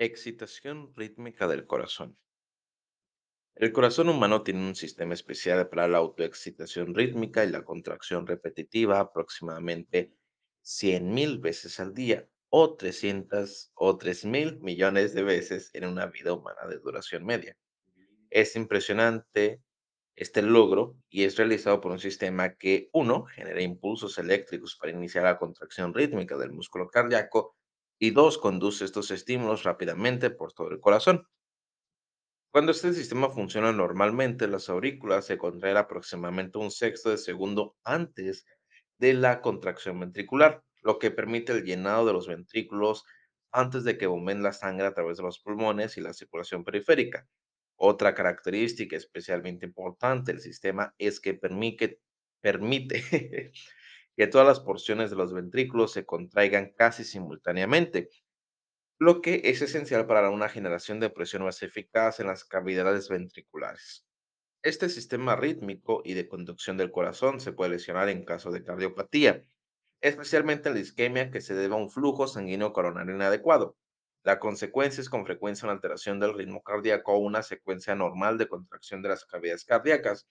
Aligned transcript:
Excitación 0.00 0.94
rítmica 0.94 1.48
del 1.48 1.66
corazón. 1.66 2.16
El 3.56 3.72
corazón 3.72 4.08
humano 4.08 4.44
tiene 4.44 4.64
un 4.64 4.76
sistema 4.76 5.12
especial 5.12 5.68
para 5.68 5.88
la 5.88 5.98
autoexcitación 5.98 6.94
rítmica 6.94 7.44
y 7.44 7.50
la 7.50 7.64
contracción 7.64 8.24
repetitiva 8.24 9.00
aproximadamente 9.00 10.14
100.000 10.62 11.40
veces 11.40 11.80
al 11.80 11.94
día 11.94 12.28
o 12.48 12.76
300 12.76 13.72
o 13.74 13.98
3.000 13.98 14.60
millones 14.60 15.14
de 15.14 15.24
veces 15.24 15.70
en 15.74 15.86
una 15.86 16.06
vida 16.06 16.32
humana 16.32 16.68
de 16.68 16.78
duración 16.78 17.26
media. 17.26 17.58
Es 18.30 18.54
impresionante 18.54 19.64
este 20.14 20.42
logro 20.42 20.96
y 21.08 21.24
es 21.24 21.36
realizado 21.36 21.80
por 21.80 21.90
un 21.90 21.98
sistema 21.98 22.54
que, 22.54 22.88
uno, 22.92 23.24
genera 23.24 23.62
impulsos 23.62 24.16
eléctricos 24.18 24.76
para 24.76 24.92
iniciar 24.92 25.24
la 25.24 25.38
contracción 25.38 25.92
rítmica 25.92 26.38
del 26.38 26.52
músculo 26.52 26.88
cardíaco 26.88 27.57
y 27.98 28.10
dos, 28.10 28.38
conduce 28.38 28.84
estos 28.84 29.10
estímulos 29.10 29.64
rápidamente 29.64 30.30
por 30.30 30.52
todo 30.52 30.70
el 30.70 30.80
corazón. 30.80 31.26
Cuando 32.50 32.72
este 32.72 32.92
sistema 32.94 33.30
funciona 33.30 33.72
normalmente, 33.72 34.48
las 34.48 34.68
aurículas 34.68 35.26
se 35.26 35.38
contraen 35.38 35.76
aproximadamente 35.76 36.58
un 36.58 36.70
sexto 36.70 37.10
de 37.10 37.18
segundo 37.18 37.76
antes 37.84 38.46
de 38.98 39.14
la 39.14 39.40
contracción 39.40 40.00
ventricular, 40.00 40.64
lo 40.82 40.98
que 40.98 41.10
permite 41.10 41.52
el 41.52 41.64
llenado 41.64 42.06
de 42.06 42.12
los 42.12 42.26
ventrículos 42.26 43.04
antes 43.52 43.84
de 43.84 43.96
que 43.98 44.06
bombeen 44.06 44.42
la 44.42 44.52
sangre 44.52 44.86
a 44.86 44.94
través 44.94 45.18
de 45.18 45.22
los 45.24 45.40
pulmones 45.40 45.96
y 45.96 46.00
la 46.00 46.12
circulación 46.12 46.64
periférica. 46.64 47.28
Otra 47.76 48.14
característica 48.14 48.96
especialmente 48.96 49.66
importante 49.66 50.32
del 50.32 50.40
sistema 50.40 50.94
es 50.98 51.20
que 51.20 51.34
permite 51.34 51.98
que 54.18 54.26
todas 54.26 54.48
las 54.48 54.58
porciones 54.58 55.10
de 55.10 55.16
los 55.16 55.32
ventrículos 55.32 55.92
se 55.92 56.04
contraigan 56.04 56.72
casi 56.76 57.04
simultáneamente, 57.04 58.10
lo 58.98 59.20
que 59.20 59.42
es 59.44 59.62
esencial 59.62 60.08
para 60.08 60.28
una 60.30 60.48
generación 60.48 60.98
de 60.98 61.08
presión 61.08 61.44
más 61.44 61.62
eficaz 61.62 62.18
en 62.18 62.26
las 62.26 62.44
cavidades 62.44 63.08
ventriculares. 63.08 64.04
Este 64.64 64.88
sistema 64.88 65.36
rítmico 65.36 66.02
y 66.04 66.14
de 66.14 66.26
conducción 66.26 66.76
del 66.76 66.90
corazón 66.90 67.38
se 67.38 67.52
puede 67.52 67.70
lesionar 67.70 68.08
en 68.08 68.24
caso 68.24 68.50
de 68.50 68.64
cardiopatía, 68.64 69.44
especialmente 70.00 70.68
en 70.68 70.74
la 70.74 70.80
isquemia 70.80 71.30
que 71.30 71.40
se 71.40 71.54
debe 71.54 71.74
a 71.74 71.78
un 71.78 71.88
flujo 71.88 72.26
sanguíneo 72.26 72.72
coronario 72.72 73.14
inadecuado. 73.14 73.76
La 74.24 74.40
consecuencia 74.40 75.00
es 75.00 75.08
con 75.08 75.26
frecuencia 75.26 75.66
una 75.66 75.74
alteración 75.74 76.18
del 76.18 76.34
ritmo 76.34 76.64
cardíaco 76.64 77.12
o 77.12 77.18
una 77.18 77.44
secuencia 77.44 77.94
normal 77.94 78.36
de 78.36 78.48
contracción 78.48 79.00
de 79.00 79.10
las 79.10 79.24
cavidades 79.24 79.64
cardíacas, 79.64 80.26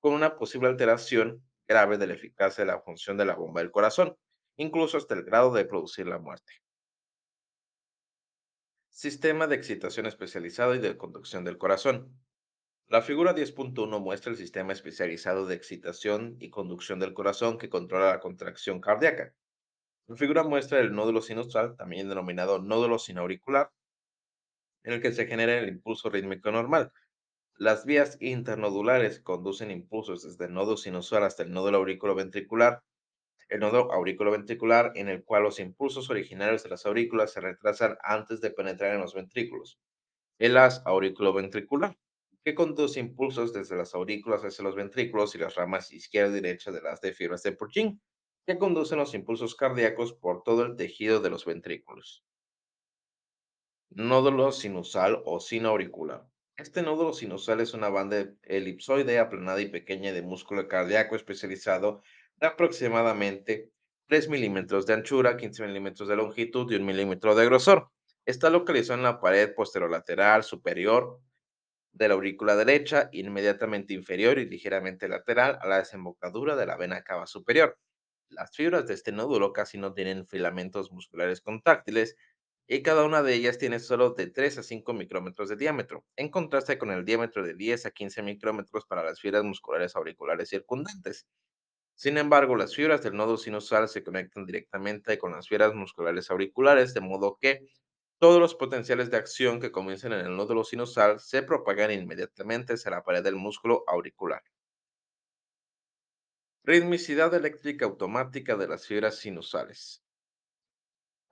con 0.00 0.14
una 0.14 0.36
posible 0.36 0.66
alteración 0.66 1.44
grave 1.70 1.98
de 1.98 2.08
la 2.08 2.14
eficacia 2.14 2.64
de 2.64 2.72
la 2.72 2.80
función 2.80 3.16
de 3.16 3.24
la 3.24 3.36
bomba 3.36 3.60
del 3.60 3.70
corazón, 3.70 4.16
incluso 4.56 4.98
hasta 4.98 5.14
el 5.14 5.22
grado 5.22 5.52
de 5.52 5.64
producir 5.64 6.04
la 6.08 6.18
muerte. 6.18 6.52
Sistema 8.88 9.46
de 9.46 9.54
excitación 9.54 10.06
especializado 10.06 10.74
y 10.74 10.80
de 10.80 10.96
conducción 10.96 11.44
del 11.44 11.58
corazón. 11.58 12.20
La 12.88 13.02
figura 13.02 13.36
10.1 13.36 14.00
muestra 14.00 14.32
el 14.32 14.36
sistema 14.36 14.72
especializado 14.72 15.46
de 15.46 15.54
excitación 15.54 16.36
y 16.40 16.50
conducción 16.50 16.98
del 16.98 17.14
corazón 17.14 17.56
que 17.56 17.70
controla 17.70 18.10
la 18.10 18.20
contracción 18.20 18.80
cardíaca. 18.80 19.32
La 20.08 20.16
figura 20.16 20.42
muestra 20.42 20.80
el 20.80 20.92
nódulo 20.92 21.22
sinusal, 21.22 21.76
también 21.76 22.08
denominado 22.08 22.58
nódulo 22.58 22.98
sinauricular, 22.98 23.70
en 24.82 24.94
el 24.94 25.00
que 25.00 25.12
se 25.12 25.28
genera 25.28 25.56
el 25.56 25.68
impulso 25.68 26.10
rítmico 26.10 26.50
normal. 26.50 26.92
Las 27.60 27.84
vías 27.84 28.16
internodulares 28.22 29.20
conducen 29.20 29.70
impulsos 29.70 30.22
desde 30.22 30.46
el 30.46 30.54
nódulo 30.54 30.78
sinusal 30.78 31.24
hasta 31.24 31.42
el 31.42 31.52
nódulo 31.52 31.76
auriculoventricular 31.76 32.82
el 33.50 33.60
nodo 33.60 33.92
auriculoventricular 33.92 34.92
en 34.94 35.10
el 35.10 35.24
cual 35.24 35.42
los 35.42 35.60
impulsos 35.60 36.08
originarios 36.08 36.62
de 36.62 36.70
las 36.70 36.86
aurículas 36.86 37.34
se 37.34 37.42
retrasan 37.42 37.98
antes 38.02 38.40
de 38.40 38.50
penetrar 38.50 38.94
en 38.94 39.02
los 39.02 39.12
ventrículos. 39.12 39.78
El 40.38 40.56
haz 40.56 40.80
auriculoventricular, 40.86 41.98
que 42.46 42.54
conduce 42.54 42.98
impulsos 42.98 43.52
desde 43.52 43.76
las 43.76 43.94
aurículas 43.94 44.42
hacia 44.42 44.64
los 44.64 44.74
ventrículos 44.74 45.34
y 45.34 45.38
las 45.38 45.54
ramas 45.54 45.92
izquierda 45.92 46.38
y 46.38 46.40
derecha 46.40 46.70
de 46.70 46.80
las 46.80 47.02
de 47.02 47.12
fibras 47.12 47.42
de 47.42 47.52
Purkinje, 47.52 48.00
que 48.46 48.56
conducen 48.56 48.96
los 48.96 49.12
impulsos 49.12 49.54
cardíacos 49.54 50.14
por 50.14 50.44
todo 50.44 50.64
el 50.64 50.76
tejido 50.76 51.20
de 51.20 51.28
los 51.28 51.44
ventrículos. 51.44 52.24
Nódulo 53.90 54.50
sinusal 54.50 55.20
o 55.26 55.40
sinoauricular. 55.40 56.29
Este 56.60 56.82
nódulo 56.82 57.14
sinusal 57.14 57.60
es 57.60 57.72
una 57.72 57.88
banda 57.88 58.26
elipsoide 58.42 59.18
aplanada 59.18 59.62
y 59.62 59.68
pequeña 59.68 60.12
de 60.12 60.20
músculo 60.20 60.68
cardíaco 60.68 61.16
especializado 61.16 62.02
de 62.36 62.48
aproximadamente 62.48 63.70
3 64.08 64.28
milímetros 64.28 64.84
de 64.84 64.92
anchura, 64.92 65.38
15 65.38 65.66
milímetros 65.66 66.06
de 66.06 66.16
longitud 66.16 66.70
y 66.70 66.74
1 66.74 66.84
milímetro 66.84 67.34
de 67.34 67.46
grosor. 67.46 67.88
Está 68.26 68.50
localizado 68.50 68.98
en 68.98 69.04
la 69.04 69.20
pared 69.20 69.54
posterolateral 69.54 70.44
superior 70.44 71.18
de 71.92 72.08
la 72.08 72.14
aurícula 72.14 72.54
derecha, 72.56 73.08
inmediatamente 73.10 73.94
inferior 73.94 74.38
y 74.38 74.44
ligeramente 74.44 75.08
lateral 75.08 75.58
a 75.62 75.66
la 75.66 75.78
desembocadura 75.78 76.56
de 76.56 76.66
la 76.66 76.76
vena 76.76 77.00
cava 77.02 77.26
superior. 77.26 77.78
Las 78.28 78.54
fibras 78.54 78.86
de 78.86 78.92
este 78.92 79.12
nódulo 79.12 79.54
casi 79.54 79.78
no 79.78 79.94
tienen 79.94 80.26
filamentos 80.26 80.92
musculares 80.92 81.40
contráctiles 81.40 82.16
y 82.72 82.84
cada 82.84 83.04
una 83.04 83.20
de 83.24 83.34
ellas 83.34 83.58
tiene 83.58 83.80
solo 83.80 84.10
de 84.10 84.28
3 84.28 84.58
a 84.58 84.62
5 84.62 84.92
micrómetros 84.92 85.48
de 85.48 85.56
diámetro, 85.56 86.04
en 86.14 86.28
contraste 86.30 86.78
con 86.78 86.92
el 86.92 87.04
diámetro 87.04 87.42
de 87.42 87.54
10 87.54 87.86
a 87.86 87.90
15 87.90 88.22
micrómetros 88.22 88.86
para 88.86 89.02
las 89.02 89.20
fibras 89.20 89.42
musculares 89.42 89.96
auriculares 89.96 90.50
circundantes. 90.50 91.26
Sin 91.96 92.16
embargo, 92.16 92.54
las 92.54 92.76
fibras 92.76 93.02
del 93.02 93.16
nodo 93.16 93.38
sinusal 93.38 93.88
se 93.88 94.04
conectan 94.04 94.46
directamente 94.46 95.18
con 95.18 95.32
las 95.32 95.48
fibras 95.48 95.74
musculares 95.74 96.30
auriculares, 96.30 96.94
de 96.94 97.00
modo 97.00 97.38
que 97.40 97.66
todos 98.20 98.38
los 98.38 98.54
potenciales 98.54 99.10
de 99.10 99.16
acción 99.16 99.60
que 99.60 99.72
comienzan 99.72 100.12
en 100.12 100.26
el 100.26 100.36
nódulo 100.36 100.62
sinusal 100.62 101.18
se 101.18 101.42
propagan 101.42 101.90
inmediatamente 101.90 102.74
hacia 102.74 102.92
la 102.92 103.02
pared 103.02 103.24
del 103.24 103.34
músculo 103.34 103.82
auricular. 103.88 104.44
Ritmicidad 106.62 107.34
eléctrica 107.34 107.86
automática 107.86 108.56
de 108.56 108.68
las 108.68 108.86
fibras 108.86 109.16
sinusales. 109.16 110.04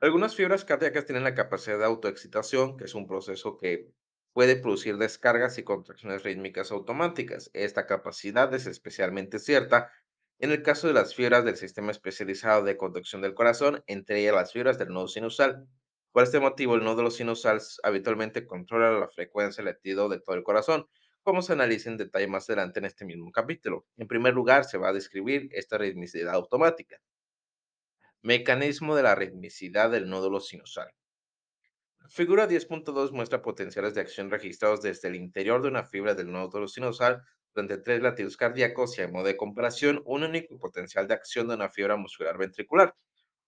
Algunas 0.01 0.35
fibras 0.35 0.65
cardíacas 0.65 1.07
tienen 1.07 1.23
la 1.25 1.35
capacidad 1.37 1.79
de 1.79 1.85
autoexcitación, 1.85 2.77
que 2.77 2.85
es 2.85 2.95
un 2.97 3.07
proceso 3.07 3.57
que 3.57 3.93
puede 4.33 4.57
producir 4.57 4.97
descargas 4.97 5.57
y 5.59 5.63
contracciones 5.65 6.25
rítmicas 6.25 6.73
automáticas. 6.73 7.51
Esta 7.53 7.87
capacidad 7.87 8.53
es 8.55 8.67
especialmente 8.67 9.39
cierta 9.39 9.93
en 10.41 10.53
el 10.53 10.63
caso 10.63 10.87
de 10.87 10.95
las 10.95 11.15
fibras 11.17 11.45
del 11.45 11.57
sistema 11.57 11.91
especializado 11.91 12.63
de 12.65 12.77
conducción 12.77 13.23
del 13.23 13.35
corazón, 13.35 13.83
entre 13.89 14.21
ellas 14.21 14.35
las 14.35 14.53
fibras 14.53 14.79
del 14.79 14.89
nodo 14.91 15.09
sinusal. 15.09 15.67
Por 16.13 16.23
este 16.23 16.39
motivo, 16.39 16.77
el 16.77 16.85
nódulo 16.85 17.11
sinusal 17.11 17.61
habitualmente 17.83 18.47
controla 18.47 18.99
la 18.99 19.09
frecuencia 19.09 19.65
de 19.65 19.73
latido 19.73 20.09
de 20.09 20.21
todo 20.21 20.37
el 20.37 20.45
corazón, 20.45 20.87
como 21.25 21.43
se 21.43 21.55
analiza 21.55 21.91
en 21.91 21.97
detalle 21.97 22.29
más 22.29 22.49
adelante 22.49 22.79
en 22.79 22.85
este 22.85 23.05
mismo 23.05 23.33
capítulo. 23.33 23.85
En 23.97 24.07
primer 24.07 24.35
lugar, 24.35 24.65
se 24.65 24.79
va 24.79 24.91
a 24.91 24.93
describir 24.93 25.49
esta 25.51 25.77
ritmicidad 25.77 26.35
automática. 26.35 26.99
Mecanismo 28.29 28.95
de 28.95 29.03
la 29.03 29.15
ritmicidad 29.15 29.91
del 29.91 30.07
nódulo 30.07 30.41
sinusal. 30.41 30.93
Figura 32.11 32.47
10.2 32.47 33.11
muestra 33.13 33.41
potenciales 33.41 33.95
de 33.95 34.03
acción 34.03 34.31
registrados 34.31 34.83
desde 34.83 35.09
el 35.09 35.17
interior 35.17 35.63
de 35.63 35.69
una 35.69 35.85
fibra 35.85 36.15
del 36.15 36.31
nódulo 36.31 36.69
sinusal 36.69 37.23
durante 37.55 37.79
tres 37.79 38.03
latidos 38.03 38.37
cardíacos 38.37 38.99
y 38.99 39.01
a 39.01 39.09
modo 39.09 39.25
de 39.25 39.39
comparación, 39.39 40.03
un 40.05 40.25
único 40.25 40.59
potencial 40.59 41.09
de 41.09 41.15
acción 41.15 41.49
de 41.49 41.55
una 41.55 41.71
fibra 41.71 41.97
muscular 41.97 42.37
ventricular. 42.37 42.95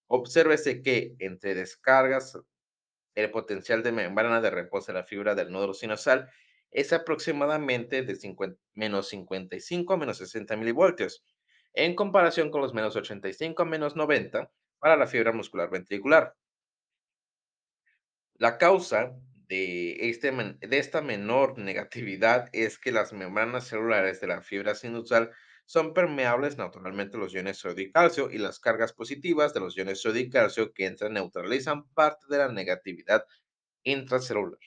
Obsérvese 0.07 0.81
que 0.81 1.15
entre 1.19 1.55
descargas, 1.55 2.39
el 3.15 3.31
potencial 3.31 3.83
de 3.83 3.93
membrana 3.93 4.41
de 4.41 4.49
reposo 4.49 4.93
de 4.95 4.99
la 5.01 5.05
fibra 5.05 5.35
del 5.35 5.53
nódulo 5.53 5.75
sinusal 5.75 6.31
es 6.71 6.95
aproximadamente 6.95 8.01
de 8.01 8.17
50, 8.17 8.59
menos 8.73 9.09
55 9.11 9.93
a 9.93 9.97
menos 9.99 10.17
60 10.17 10.57
milivoltios, 10.57 11.23
en 11.75 11.95
comparación 11.95 12.51
con 12.51 12.63
los 12.63 12.73
menos 12.73 12.97
85 12.97 13.63
a 13.63 13.67
menos 13.67 13.95
90 13.95 14.51
para 14.81 14.97
la 14.97 15.07
fibra 15.07 15.33
muscular 15.33 15.71
ventricular. 15.71 16.35
La 18.35 18.59
causa 18.59 19.13
de, 19.49 20.09
este, 20.09 20.33
de 20.33 20.79
esta 20.79 21.03
menor 21.03 21.59
negatividad 21.59 22.49
es 22.53 22.79
que 22.79 22.91
las 22.91 23.13
membranas 23.13 23.69
celulares 23.69 24.21
de 24.21 24.27
la 24.29 24.43
fibra 24.43 24.75
sinusal 24.75 25.31
son 25.67 25.95
permeables 25.95 26.57
naturalmente 26.57 27.19
los 27.19 27.33
iones 27.35 27.59
sodio 27.59 27.85
y 27.85 27.93
calcio 27.93 28.31
y 28.31 28.39
las 28.39 28.59
cargas 28.59 28.93
positivas 28.93 29.55
de 29.55 29.61
los 29.61 29.77
iones 29.77 30.01
sodio 30.01 30.23
y 30.23 30.31
calcio 30.31 30.73
que 30.73 30.87
entran 30.87 31.13
neutralizan 31.13 31.89
parte 31.91 32.27
de 32.29 32.39
la 32.39 32.49
negatividad 32.49 33.25
intracelular. 33.85 34.59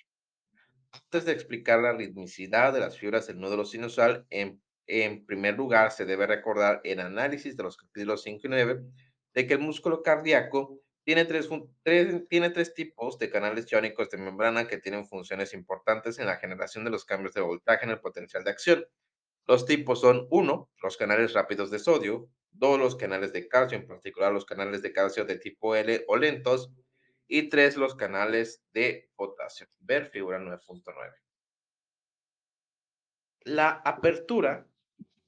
Antes 0.92 1.26
de 1.26 1.32
explicar 1.32 1.80
la 1.80 1.94
ritmicidad 1.94 2.74
de 2.74 2.80
las 2.80 2.98
fibras 2.98 3.28
del 3.28 3.40
nódulo 3.40 3.66
sinusal, 3.66 4.26
en, 4.30 4.62
en 4.88 5.26
primer 5.26 5.56
lugar 5.56 5.92
se 5.92 6.06
debe 6.06 6.28
recordar 6.28 6.82
el 6.84 7.00
análisis 7.00 7.58
de 7.58 7.64
los 7.64 7.78
capítulos 7.78 8.24
5 8.24 8.42
y 8.44 8.50
9 8.50 8.82
de 9.34 9.48
que 9.48 9.54
el 9.54 9.60
músculo 9.60 10.04
cardíaco 10.04 10.80
tiene 11.04 11.26
tres, 11.26 11.50
tiene 12.30 12.50
tres 12.50 12.74
tipos 12.74 13.20
de 13.20 13.30
canales 13.30 13.70
iónicos 13.72 14.10
de 14.10 14.18
membrana 14.18 14.68
que 14.68 14.78
tienen 14.78 15.06
funciones 15.06 15.54
importantes 15.54 16.18
en 16.20 16.28
la 16.28 16.38
generación 16.38 16.86
de 16.86 16.92
los 16.92 17.06
cambios 17.06 17.34
de 17.34 17.42
voltaje 17.42 17.86
en 17.86 17.92
el 17.92 18.00
potencial 18.00 18.44
de 18.44 18.52
acción. 18.52 18.86
Los 19.46 19.66
tipos 19.66 20.00
son, 20.00 20.28
uno, 20.30 20.70
los 20.82 20.96
canales 20.96 21.34
rápidos 21.34 21.70
de 21.72 21.80
sodio, 21.80 22.30
dos, 22.52 22.80
los 22.80 22.96
canales 22.96 23.34
de 23.34 23.50
calcio, 23.50 23.78
en 23.78 23.88
particular 23.88 24.32
los 24.32 24.46
canales 24.46 24.82
de 24.82 24.94
calcio 24.94 25.26
de 25.26 25.38
tipo 25.38 25.76
L 25.76 26.06
o 26.08 26.16
lentos, 26.16 26.72
Y 27.28 27.50
tres, 27.50 27.78
los 27.78 27.96
canales 27.96 28.64
de 28.74 29.10
potasio. 29.16 29.68
Ver 29.80 30.06
figura 30.08 30.40
9.9. 30.40 31.16
La 33.46 33.82
apertura 33.84 34.68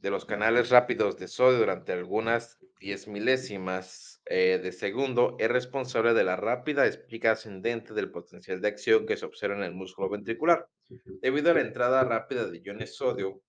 de 0.05 0.11
los 0.11 0.25
canales 0.25 0.69
rápidos 0.69 1.17
de 1.17 1.27
sodio 1.27 1.57
durante 1.57 1.91
algunas 1.91 2.59
10 2.79 3.07
milésimas 3.07 4.21
eh, 4.27 4.59
de 4.61 4.71
segundo 4.71 5.35
es 5.39 5.49
responsable 5.49 6.13
de 6.13 6.23
la 6.23 6.35
rápida 6.35 6.85
espiga 6.85 7.31
ascendente 7.31 7.95
del 7.95 8.11
potencial 8.11 8.61
de 8.61 8.67
acción 8.67 9.07
que 9.07 9.17
se 9.17 9.25
observa 9.25 9.55
en 9.55 9.63
el 9.63 9.73
músculo 9.73 10.07
ventricular, 10.07 10.69
debido 11.23 11.49
a 11.49 11.55
la 11.55 11.61
entrada 11.61 12.03
rápida 12.03 12.45
de 12.45 12.61
iones 12.63 12.95
sodio 12.95 13.41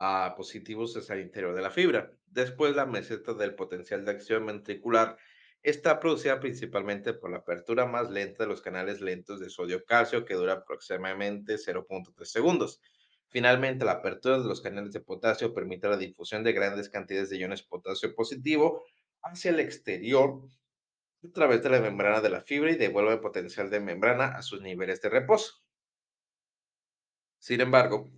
a 0.00 0.34
positivos 0.36 0.96
hacia 0.96 1.14
el 1.14 1.20
interior 1.20 1.54
de 1.54 1.62
la 1.62 1.70
fibra. 1.70 2.10
Después, 2.26 2.74
la 2.74 2.84
meseta 2.84 3.34
del 3.34 3.54
potencial 3.54 4.04
de 4.04 4.10
acción 4.10 4.44
ventricular 4.46 5.16
está 5.62 6.00
producida 6.00 6.40
principalmente 6.40 7.14
por 7.14 7.30
la 7.30 7.36
apertura 7.36 7.86
más 7.86 8.10
lenta 8.10 8.42
de 8.42 8.48
los 8.48 8.60
canales 8.60 9.00
lentos 9.00 9.38
de 9.38 9.48
sodio-calcio, 9.48 10.24
que 10.24 10.34
dura 10.34 10.54
aproximadamente 10.54 11.54
0.3 11.54 12.24
segundos. 12.24 12.80
Finalmente, 13.32 13.86
la 13.86 13.92
apertura 13.92 14.38
de 14.38 14.44
los 14.44 14.60
canales 14.60 14.92
de 14.92 15.00
potasio 15.00 15.54
permite 15.54 15.88
la 15.88 15.96
difusión 15.96 16.44
de 16.44 16.52
grandes 16.52 16.90
cantidades 16.90 17.30
de 17.30 17.38
iones 17.38 17.62
potasio 17.62 18.14
positivo 18.14 18.84
hacia 19.22 19.52
el 19.52 19.60
exterior 19.60 20.42
a 21.24 21.32
través 21.32 21.62
de 21.62 21.70
la 21.70 21.80
membrana 21.80 22.20
de 22.20 22.28
la 22.28 22.42
fibra 22.42 22.70
y 22.70 22.76
devuelve 22.76 23.14
el 23.14 23.20
potencial 23.20 23.70
de 23.70 23.80
membrana 23.80 24.26
a 24.26 24.42
sus 24.42 24.60
niveles 24.60 25.00
de 25.00 25.08
reposo. 25.08 25.62
Sin 27.38 27.62
embargo, 27.62 28.10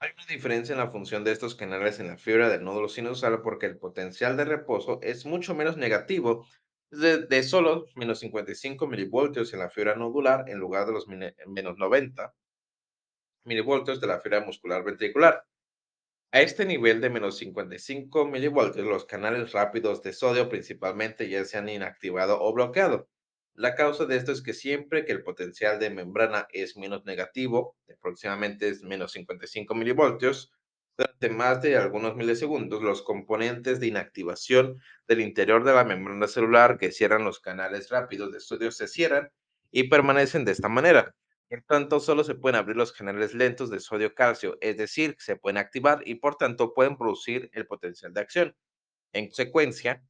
hay 0.00 0.10
una 0.16 0.26
diferencia 0.30 0.72
en 0.72 0.78
la 0.78 0.90
función 0.90 1.24
de 1.24 1.32
estos 1.32 1.54
canales 1.54 2.00
en 2.00 2.06
la 2.06 2.16
fibra 2.16 2.48
del 2.48 2.64
nódulo 2.64 2.88
sinusal 2.88 3.42
porque 3.42 3.66
el 3.66 3.76
potencial 3.76 4.38
de 4.38 4.46
reposo 4.46 4.98
es 5.02 5.26
mucho 5.26 5.54
menos 5.54 5.76
negativo 5.76 6.46
de, 6.90 7.26
de 7.26 7.42
solo 7.42 7.84
menos 7.96 8.20
55 8.20 8.86
milivoltios 8.86 9.52
en 9.52 9.58
la 9.58 9.68
fibra 9.68 9.94
nodular 9.94 10.48
en 10.48 10.58
lugar 10.58 10.86
de 10.86 10.92
los 10.92 11.06
menos 11.06 11.76
90 11.76 12.34
milivoltios 13.44 14.00
de 14.00 14.06
la 14.06 14.20
fibra 14.20 14.40
muscular 14.40 14.84
ventricular. 14.84 15.44
A 16.32 16.40
este 16.40 16.64
nivel 16.64 17.00
de 17.00 17.10
menos 17.10 17.38
55 17.38 18.26
milivoltios, 18.26 18.86
los 18.86 19.04
canales 19.04 19.52
rápidos 19.52 20.02
de 20.02 20.12
sodio 20.12 20.48
principalmente 20.48 21.28
ya 21.28 21.44
se 21.44 21.58
han 21.58 21.68
inactivado 21.68 22.40
o 22.40 22.52
bloqueado. 22.52 23.08
La 23.54 23.76
causa 23.76 24.04
de 24.06 24.16
esto 24.16 24.32
es 24.32 24.42
que 24.42 24.52
siempre 24.52 25.04
que 25.04 25.12
el 25.12 25.22
potencial 25.22 25.78
de 25.78 25.90
membrana 25.90 26.48
es 26.50 26.76
menos 26.76 27.04
negativo, 27.04 27.76
aproximadamente 27.88 28.68
es 28.68 28.82
menos 28.82 29.12
55 29.12 29.74
milivoltios, 29.76 30.52
durante 30.96 31.28
más 31.28 31.60
de 31.62 31.76
algunos 31.76 32.14
milisegundos, 32.14 32.82
los 32.82 33.02
componentes 33.02 33.80
de 33.80 33.88
inactivación 33.88 34.80
del 35.08 35.20
interior 35.20 35.64
de 35.64 35.72
la 35.72 35.84
membrana 35.84 36.28
celular 36.28 36.78
que 36.78 36.92
cierran 36.92 37.24
los 37.24 37.40
canales 37.40 37.90
rápidos 37.90 38.32
de 38.32 38.40
sodio 38.40 38.70
se 38.70 38.86
cierran 38.86 39.30
y 39.72 39.88
permanecen 39.88 40.44
de 40.44 40.52
esta 40.52 40.68
manera. 40.68 41.14
Por 41.48 41.62
tanto, 41.62 42.00
solo 42.00 42.22
se 42.22 42.34
pueden 42.34 42.56
abrir 42.56 42.76
los 42.76 42.92
canales 42.92 43.32
lentos 43.34 43.70
de 43.70 43.80
sodio-calcio, 43.80 44.58
es 44.60 44.76
decir, 44.76 45.16
se 45.18 45.36
pueden 45.36 45.56
activar 45.58 46.02
y 46.06 46.16
por 46.16 46.36
tanto 46.36 46.74
pueden 46.74 46.96
producir 46.98 47.48
el 47.54 47.66
potencial 47.66 48.12
de 48.12 48.20
acción. 48.20 48.56
En 49.12 49.26
consecuencia, 49.28 50.04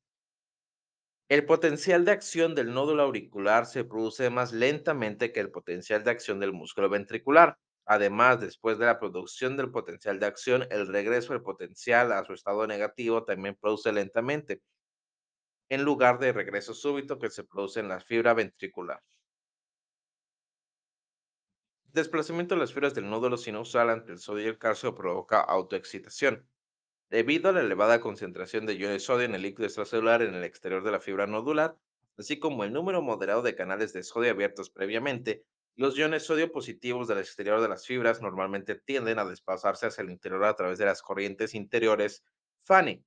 el 1.29 1.45
potencial 1.45 2.05
de 2.07 2.13
acción 2.13 2.55
del 2.55 2.73
nódulo 2.73 3.03
auricular 3.03 3.67
se 3.67 3.85
produce 3.85 4.31
más 4.31 4.53
lentamente 4.55 5.33
que 5.33 5.41
el 5.41 5.51
potencial 5.51 6.03
de 6.03 6.11
acción 6.11 6.41
del 6.41 6.53
músculo 6.55 6.89
ventricular. 6.89 7.59
Además, 7.87 8.41
después 8.41 8.79
de 8.79 8.87
la 8.87 8.99
producción 8.99 9.57
del 9.59 9.71
potencial 9.71 10.19
de 10.19 10.27
acción, 10.27 10.67
el 10.71 10.87
regreso 10.87 11.35
del 11.35 11.43
potencial 11.43 12.11
a 12.13 12.25
su 12.25 12.33
estado 12.33 12.67
negativo 12.67 13.25
también 13.25 13.55
produce 13.61 13.93
lentamente, 13.93 14.63
en 15.69 15.83
lugar 15.85 16.19
de 16.21 16.33
regreso 16.33 16.73
súbito 16.73 17.19
que 17.19 17.29
se 17.29 17.45
produce 17.45 17.81
en 17.81 17.89
la 17.89 18.01
fibra 18.01 18.33
ventricular. 18.33 19.03
Desplazamiento 21.94 22.56
de 22.56 22.61
las 22.61 22.73
fibras 22.73 22.93
del 22.96 23.08
nódulo 23.08 23.37
sinusal 23.37 23.88
ante 23.88 24.11
el 24.11 24.19
sodio 24.19 24.46
y 24.46 24.49
el 24.49 24.58
calcio 24.58 24.96
provoca 24.96 25.41
autoexcitación. 25.41 26.44
Debido 27.08 27.50
a 27.50 27.52
la 27.52 27.61
elevada 27.61 28.00
concentración 28.00 28.67
de 28.67 28.75
iones 28.75 29.05
sodio 29.05 29.26
en 29.26 29.37
el 29.37 29.43
líquido 29.43 29.67
extracelular 29.67 30.20
en 30.20 30.35
el 30.35 30.43
exterior 30.43 30.82
de 30.82 30.91
la 30.91 30.99
fibra 30.99 31.29
nodular, 31.29 31.76
así 32.19 32.41
como 32.41 32.64
el 32.64 32.73
número 32.73 33.00
moderado 33.00 33.43
de 33.43 33.55
canales 33.55 33.93
de 33.93 34.02
sodio 34.02 34.32
abiertos 34.32 34.70
previamente, 34.70 35.44
los 35.76 35.96
iones 35.96 36.25
sodio 36.25 36.50
positivos 36.50 37.06
del 37.06 37.19
exterior 37.19 37.61
de 37.61 37.69
las 37.69 37.87
fibras 37.87 38.20
normalmente 38.20 38.75
tienden 38.75 39.20
a 39.20 39.25
desplazarse 39.25 39.87
hacia 39.87 40.02
el 40.02 40.11
interior 40.11 40.43
a 40.47 40.56
través 40.56 40.79
de 40.79 40.87
las 40.87 41.00
corrientes 41.00 41.55
interiores 41.55 42.25
Fanny. 42.64 43.05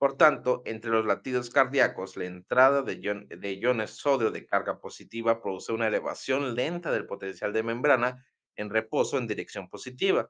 Por 0.00 0.16
tanto, 0.16 0.62
entre 0.66 0.90
los 0.90 1.06
latidos 1.06 1.48
cardíacos, 1.50 2.16
la 2.16 2.24
entrada 2.24 2.82
de, 2.82 3.00
ion- 3.00 3.28
de 3.28 3.52
iones 3.54 3.92
sodio 3.92 4.32
de 4.32 4.44
carga 4.44 4.80
positiva 4.80 5.40
produce 5.40 5.72
una 5.72 5.86
elevación 5.86 6.56
lenta 6.56 6.90
del 6.90 7.06
potencial 7.06 7.52
de 7.52 7.62
membrana 7.62 8.26
en 8.56 8.70
reposo 8.70 9.16
en 9.18 9.28
dirección 9.28 9.68
positiva, 9.70 10.28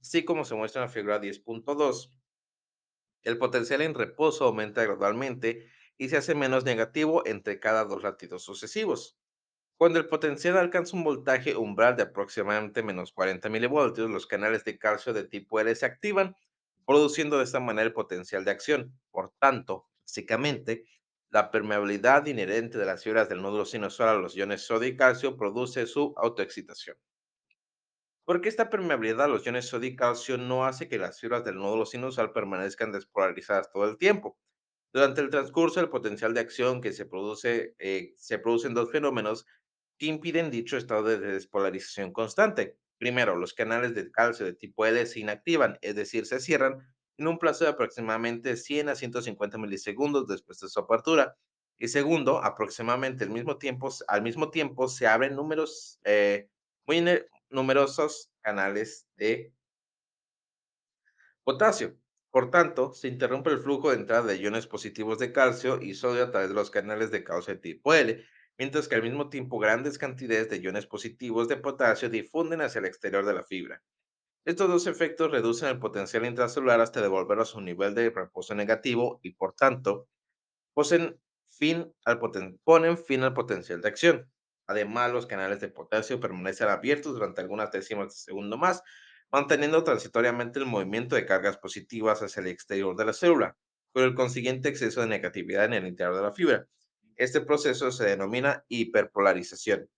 así 0.00 0.24
como 0.24 0.44
se 0.44 0.56
muestra 0.56 0.82
en 0.82 0.88
la 0.88 0.92
figura 0.92 1.20
10.2. 1.20 2.12
El 3.22 3.38
potencial 3.38 3.82
en 3.82 3.94
reposo 3.94 4.44
aumenta 4.46 4.84
gradualmente 4.84 5.68
y 5.98 6.08
se 6.10 6.18
hace 6.18 6.34
menos 6.34 6.64
negativo 6.64 7.26
entre 7.26 7.60
cada 7.60 7.84
dos 7.86 8.02
latidos 8.02 8.44
sucesivos. 8.44 9.18
Cuando 9.76 9.98
el 9.98 10.06
potencial 10.08 10.56
alcanza 10.58 10.96
un 10.96 11.04
voltaje 11.04 11.56
umbral 11.56 11.96
de 11.96 12.04
aproximadamente 12.04 12.82
menos 12.84 13.12
40 13.12 13.48
milivoltios, 13.48 14.10
los 14.10 14.26
canales 14.28 14.64
de 14.64 14.78
calcio 14.78 15.12
de 15.12 15.24
tipo 15.24 15.58
L 15.60 15.74
se 15.74 15.86
activan, 15.86 16.36
produciendo 16.86 17.38
de 17.38 17.44
esta 17.44 17.60
manera 17.60 17.86
el 17.86 17.92
potencial 17.92 18.44
de 18.44 18.50
acción. 18.50 18.98
Por 19.10 19.32
tanto, 19.38 19.88
básicamente, 20.02 20.84
la 21.30 21.50
permeabilidad 21.50 22.26
inherente 22.26 22.78
de 22.78 22.86
las 22.86 23.04
fibras 23.04 23.28
del 23.28 23.42
nódulo 23.42 23.64
sinusal 23.64 24.08
a 24.08 24.14
los 24.14 24.36
iones 24.36 24.62
sodio 24.62 24.88
y 24.88 24.96
calcio 24.96 25.36
produce 25.36 25.86
su 25.86 26.12
autoexcitación. 26.16 26.96
Porque 28.24 28.48
esta 28.48 28.70
permeabilidad 28.70 29.22
a 29.22 29.28
los 29.28 29.44
iones 29.46 29.66
sodio 29.66 29.90
y 29.90 29.96
calcio 29.96 30.38
no 30.38 30.64
hace 30.64 30.88
que 30.88 30.98
las 30.98 31.20
fibras 31.20 31.44
del 31.44 31.56
nódulo 31.56 31.86
sinusal 31.86 32.32
permanezcan 32.32 32.92
despolarizadas 32.92 33.70
todo 33.72 33.88
el 33.88 33.96
tiempo. 33.96 34.38
Durante 34.92 35.20
el 35.20 35.30
transcurso, 35.30 35.80
el 35.80 35.88
potencial 35.88 36.34
de 36.34 36.40
acción 36.40 36.80
que 36.80 36.92
se 36.92 37.06
produce, 37.06 37.74
eh, 37.78 38.12
se 38.16 38.38
producen 38.38 38.74
dos 38.74 38.90
fenómenos 38.90 39.46
que 39.98 40.06
impiden 40.06 40.50
dicho 40.50 40.76
estado 40.76 41.04
de 41.04 41.18
despolarización 41.18 42.12
constante. 42.12 42.76
Primero, 43.00 43.34
los 43.34 43.54
canales 43.54 43.94
de 43.94 44.12
calcio 44.12 44.44
de 44.44 44.52
tipo 44.52 44.84
L 44.84 45.06
se 45.06 45.20
inactivan, 45.20 45.78
es 45.80 45.94
decir, 45.94 46.26
se 46.26 46.38
cierran 46.38 46.86
en 47.16 47.28
un 47.28 47.38
plazo 47.38 47.64
de 47.64 47.70
aproximadamente 47.70 48.58
100 48.58 48.90
a 48.90 48.94
150 48.94 49.56
milisegundos 49.56 50.28
después 50.28 50.60
de 50.60 50.68
su 50.68 50.80
apertura. 50.80 51.34
Y 51.78 51.88
segundo, 51.88 52.44
aproximadamente 52.44 53.24
al 53.24 53.30
mismo 53.30 53.56
tiempo, 53.56 54.88
se 54.88 55.06
abren 55.06 55.34
números, 55.34 55.98
eh, 56.04 56.50
muy 56.86 57.02
numerosos 57.48 58.30
canales 58.42 59.06
de 59.16 59.54
potasio. 61.42 61.96
Por 62.30 62.50
tanto, 62.50 62.92
se 62.92 63.08
interrumpe 63.08 63.48
el 63.48 63.60
flujo 63.60 63.88
de 63.90 63.96
entrada 63.96 64.26
de 64.26 64.36
iones 64.36 64.66
positivos 64.66 65.18
de 65.18 65.32
calcio 65.32 65.80
y 65.80 65.94
sodio 65.94 66.24
a 66.24 66.30
través 66.30 66.50
de 66.50 66.54
los 66.54 66.70
canales 66.70 67.10
de 67.10 67.24
calcio 67.24 67.54
de 67.54 67.60
tipo 67.60 67.94
L, 67.94 68.22
mientras 68.60 68.88
que 68.88 68.94
al 68.94 69.02
mismo 69.02 69.30
tiempo 69.30 69.58
grandes 69.58 69.96
cantidades 69.96 70.50
de 70.50 70.58
iones 70.58 70.86
positivos 70.86 71.48
de 71.48 71.56
potasio 71.56 72.10
difunden 72.10 72.60
hacia 72.60 72.80
el 72.80 72.84
exterior 72.84 73.24
de 73.24 73.32
la 73.32 73.42
fibra. 73.42 73.82
Estos 74.44 74.68
dos 74.68 74.86
efectos 74.86 75.30
reducen 75.30 75.70
el 75.70 75.78
potencial 75.78 76.26
intracelular 76.26 76.78
hasta 76.82 77.00
devolverlo 77.00 77.44
a 77.44 77.46
su 77.46 77.62
nivel 77.62 77.94
de 77.94 78.10
reposo 78.10 78.54
negativo 78.54 79.18
y, 79.22 79.32
por 79.32 79.54
tanto, 79.54 80.08
ponen 80.74 81.18
fin 81.48 81.94
al 82.04 82.18
potencial 83.32 83.80
de 83.80 83.88
acción. 83.88 84.30
Además, 84.66 85.10
los 85.10 85.24
canales 85.24 85.60
de 85.60 85.68
potasio 85.68 86.20
permanecen 86.20 86.68
abiertos 86.68 87.14
durante 87.14 87.40
algunas 87.40 87.72
décimas 87.72 88.08
de 88.08 88.20
segundo 88.20 88.58
más, 88.58 88.82
manteniendo 89.32 89.84
transitoriamente 89.84 90.58
el 90.58 90.66
movimiento 90.66 91.16
de 91.16 91.24
cargas 91.24 91.56
positivas 91.56 92.22
hacia 92.22 92.42
el 92.42 92.48
exterior 92.48 92.94
de 92.94 93.06
la 93.06 93.14
célula, 93.14 93.56
con 93.94 94.04
el 94.04 94.14
consiguiente 94.14 94.68
exceso 94.68 95.00
de 95.00 95.06
negatividad 95.06 95.64
en 95.64 95.72
el 95.72 95.86
interior 95.86 96.14
de 96.14 96.22
la 96.22 96.32
fibra. 96.34 96.66
Este 97.20 97.42
proceso 97.42 97.92
se 97.92 98.04
denomina 98.04 98.64
hiperpolarización. 98.68 99.90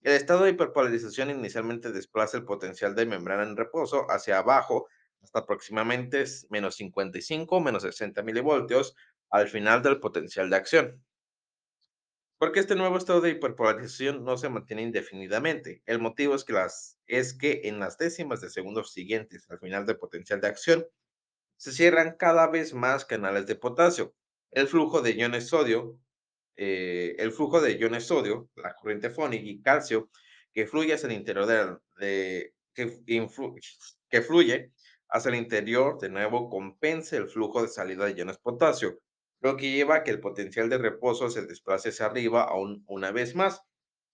El 0.00 0.12
estado 0.14 0.44
de 0.44 0.52
hiperpolarización 0.52 1.28
inicialmente 1.28 1.92
desplaza 1.92 2.38
el 2.38 2.46
potencial 2.46 2.94
de 2.94 3.04
membrana 3.04 3.42
en 3.42 3.54
reposo 3.54 4.06
hacia 4.08 4.38
abajo 4.38 4.88
hasta 5.22 5.40
aproximadamente 5.40 6.24
menos 6.48 6.76
55 6.76 7.54
o 7.54 7.60
menos 7.60 7.82
60 7.82 8.22
milivoltios 8.22 8.96
al 9.28 9.48
final 9.48 9.82
del 9.82 10.00
potencial 10.00 10.48
de 10.48 10.56
acción. 10.56 11.04
Porque 12.38 12.60
este 12.60 12.76
nuevo 12.76 12.96
estado 12.96 13.20
de 13.20 13.32
hiperpolarización 13.32 14.24
no 14.24 14.38
se 14.38 14.48
mantiene 14.48 14.84
indefinidamente. 14.84 15.82
El 15.84 15.98
motivo 15.98 16.34
es 16.34 16.44
que, 16.44 16.54
es 17.08 17.34
que 17.34 17.60
en 17.64 17.78
las 17.78 17.98
décimas 17.98 18.40
de 18.40 18.48
segundos 18.48 18.90
siguientes 18.90 19.50
al 19.50 19.58
final 19.58 19.84
del 19.84 19.98
potencial 19.98 20.40
de 20.40 20.48
acción 20.48 20.86
se 21.58 21.72
cierran 21.72 22.16
cada 22.18 22.46
vez 22.46 22.72
más 22.72 23.04
canales 23.04 23.44
de 23.44 23.54
potasio. 23.54 24.14
El 24.50 24.66
flujo 24.66 25.02
de 25.02 25.10
iones 25.10 25.48
sodio 25.48 25.98
eh, 26.56 27.16
el 27.18 27.32
flujo 27.32 27.60
de 27.60 27.72
iones 27.78 28.04
sodio, 28.06 28.48
la 28.56 28.74
corriente 28.74 29.10
fónica 29.10 29.44
y 29.44 29.60
calcio 29.60 30.10
que 30.52 30.66
fluye 30.66 30.94
hacia 30.94 31.08
el 31.08 31.14
interior 31.14 31.46
de, 31.96 32.54
que, 32.74 34.22
fluye 34.22 34.72
hacia 35.08 35.28
el 35.30 35.34
interior, 35.36 35.98
de 35.98 36.08
nuevo 36.08 36.48
compensa 36.48 37.16
el 37.16 37.28
flujo 37.28 37.62
de 37.62 37.68
salida 37.68 38.06
de 38.06 38.12
iones 38.14 38.38
potasio. 38.38 39.00
lo 39.40 39.56
que 39.56 39.70
lleva 39.72 39.96
a 39.96 40.04
que 40.04 40.10
el 40.10 40.20
potencial 40.20 40.70
de 40.70 40.78
reposo 40.78 41.28
se 41.30 41.44
desplace 41.46 41.90
hacia 41.90 42.06
arriba 42.06 42.44
aún 42.44 42.84
una 42.86 43.10
vez 43.12 43.34
más, 43.34 43.62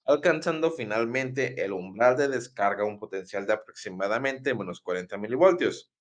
alcanzando 0.05 0.73
finalmente 0.73 1.63
el 1.65 1.73
umbral 1.73 2.17
de 2.17 2.29
descarga, 2.29 2.85
un 2.85 2.99
potencial 2.99 3.47
de 3.47 3.53
aproximadamente 3.53 4.55
menos 4.55 4.81
40 4.81 5.19
milivoltios. 5.19 5.93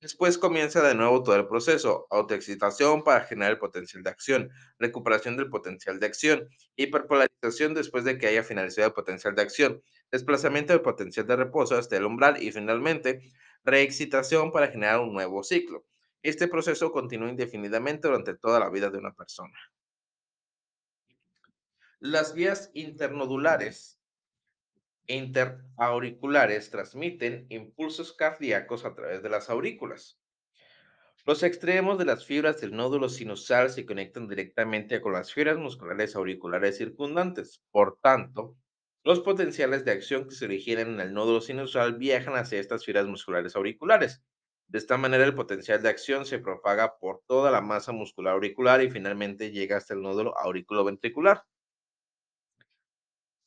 Después 0.00 0.38
comienza 0.38 0.80
de 0.80 0.94
nuevo 0.94 1.24
todo 1.24 1.34
el 1.34 1.48
proceso, 1.48 2.06
autoexcitación 2.10 3.02
para 3.02 3.24
generar 3.24 3.50
el 3.52 3.58
potencial 3.58 4.04
de 4.04 4.10
acción, 4.10 4.50
recuperación 4.78 5.36
del 5.36 5.50
potencial 5.50 5.98
de 5.98 6.06
acción, 6.06 6.48
hiperpolarización 6.76 7.74
después 7.74 8.04
de 8.04 8.16
que 8.16 8.28
haya 8.28 8.44
finalizado 8.44 8.86
el 8.86 8.94
potencial 8.94 9.34
de 9.34 9.42
acción, 9.42 9.82
desplazamiento 10.12 10.72
del 10.72 10.82
potencial 10.82 11.26
de 11.26 11.34
reposo 11.34 11.76
hasta 11.76 11.96
el 11.96 12.04
umbral 12.04 12.40
y 12.40 12.52
finalmente 12.52 13.32
reexcitación 13.64 14.52
para 14.52 14.68
generar 14.68 15.00
un 15.00 15.12
nuevo 15.12 15.42
ciclo. 15.42 15.84
Este 16.22 16.46
proceso 16.46 16.92
continúa 16.92 17.30
indefinidamente 17.30 18.06
durante 18.06 18.36
toda 18.36 18.60
la 18.60 18.70
vida 18.70 18.90
de 18.90 18.98
una 18.98 19.14
persona. 19.14 19.58
Las 21.98 22.34
vías 22.34 22.70
internodulares 22.72 23.97
interauriculares 25.08 26.70
transmiten 26.70 27.46
impulsos 27.48 28.12
cardíacos 28.12 28.84
a 28.84 28.94
través 28.94 29.22
de 29.22 29.28
las 29.28 29.50
aurículas. 29.50 30.20
Los 31.26 31.42
extremos 31.42 31.98
de 31.98 32.04
las 32.06 32.24
fibras 32.24 32.60
del 32.60 32.74
nódulo 32.74 33.08
sinusal 33.08 33.70
se 33.70 33.84
conectan 33.84 34.28
directamente 34.28 35.00
con 35.00 35.12
las 35.12 35.32
fibras 35.32 35.58
musculares 35.58 36.14
auriculares 36.16 36.78
circundantes. 36.78 37.62
Por 37.70 37.98
tanto, 38.00 38.56
los 39.04 39.20
potenciales 39.20 39.84
de 39.84 39.92
acción 39.92 40.28
que 40.28 40.34
se 40.34 40.44
originan 40.44 40.94
en 40.94 41.00
el 41.00 41.12
nódulo 41.12 41.40
sinusal 41.40 41.98
viajan 41.98 42.34
hacia 42.34 42.60
estas 42.60 42.84
fibras 42.84 43.06
musculares 43.06 43.56
auriculares. 43.56 44.22
De 44.68 44.78
esta 44.78 44.96
manera, 44.98 45.24
el 45.24 45.34
potencial 45.34 45.82
de 45.82 45.88
acción 45.88 46.26
se 46.26 46.38
propaga 46.38 46.98
por 46.98 47.22
toda 47.26 47.50
la 47.50 47.62
masa 47.62 47.92
muscular 47.92 48.34
auricular 48.34 48.82
y 48.82 48.90
finalmente 48.90 49.50
llega 49.50 49.78
hasta 49.78 49.94
el 49.94 50.02
nódulo 50.02 50.36
auriculoventricular. 50.38 51.44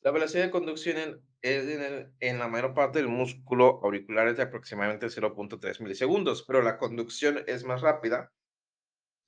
La 0.00 0.10
velocidad 0.10 0.44
de 0.44 0.50
conducción 0.50 0.98
en, 0.98 1.20
es 1.42 2.12
en, 2.20 2.38
la 2.38 2.48
mayor 2.48 2.72
parte 2.74 3.00
del 3.00 3.08
músculo 3.08 3.80
auricular 3.82 4.28
es 4.28 4.36
de 4.36 4.44
aproximadamente 4.44 5.06
0.3 5.06 5.80
milisegundos, 5.80 6.44
pero 6.46 6.62
la 6.62 6.78
conducción 6.78 7.42
es 7.46 7.64
más 7.64 7.80
rápida, 7.82 8.32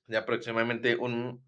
de 0.07 0.17
aproximadamente 0.17 0.95
un 0.95 1.43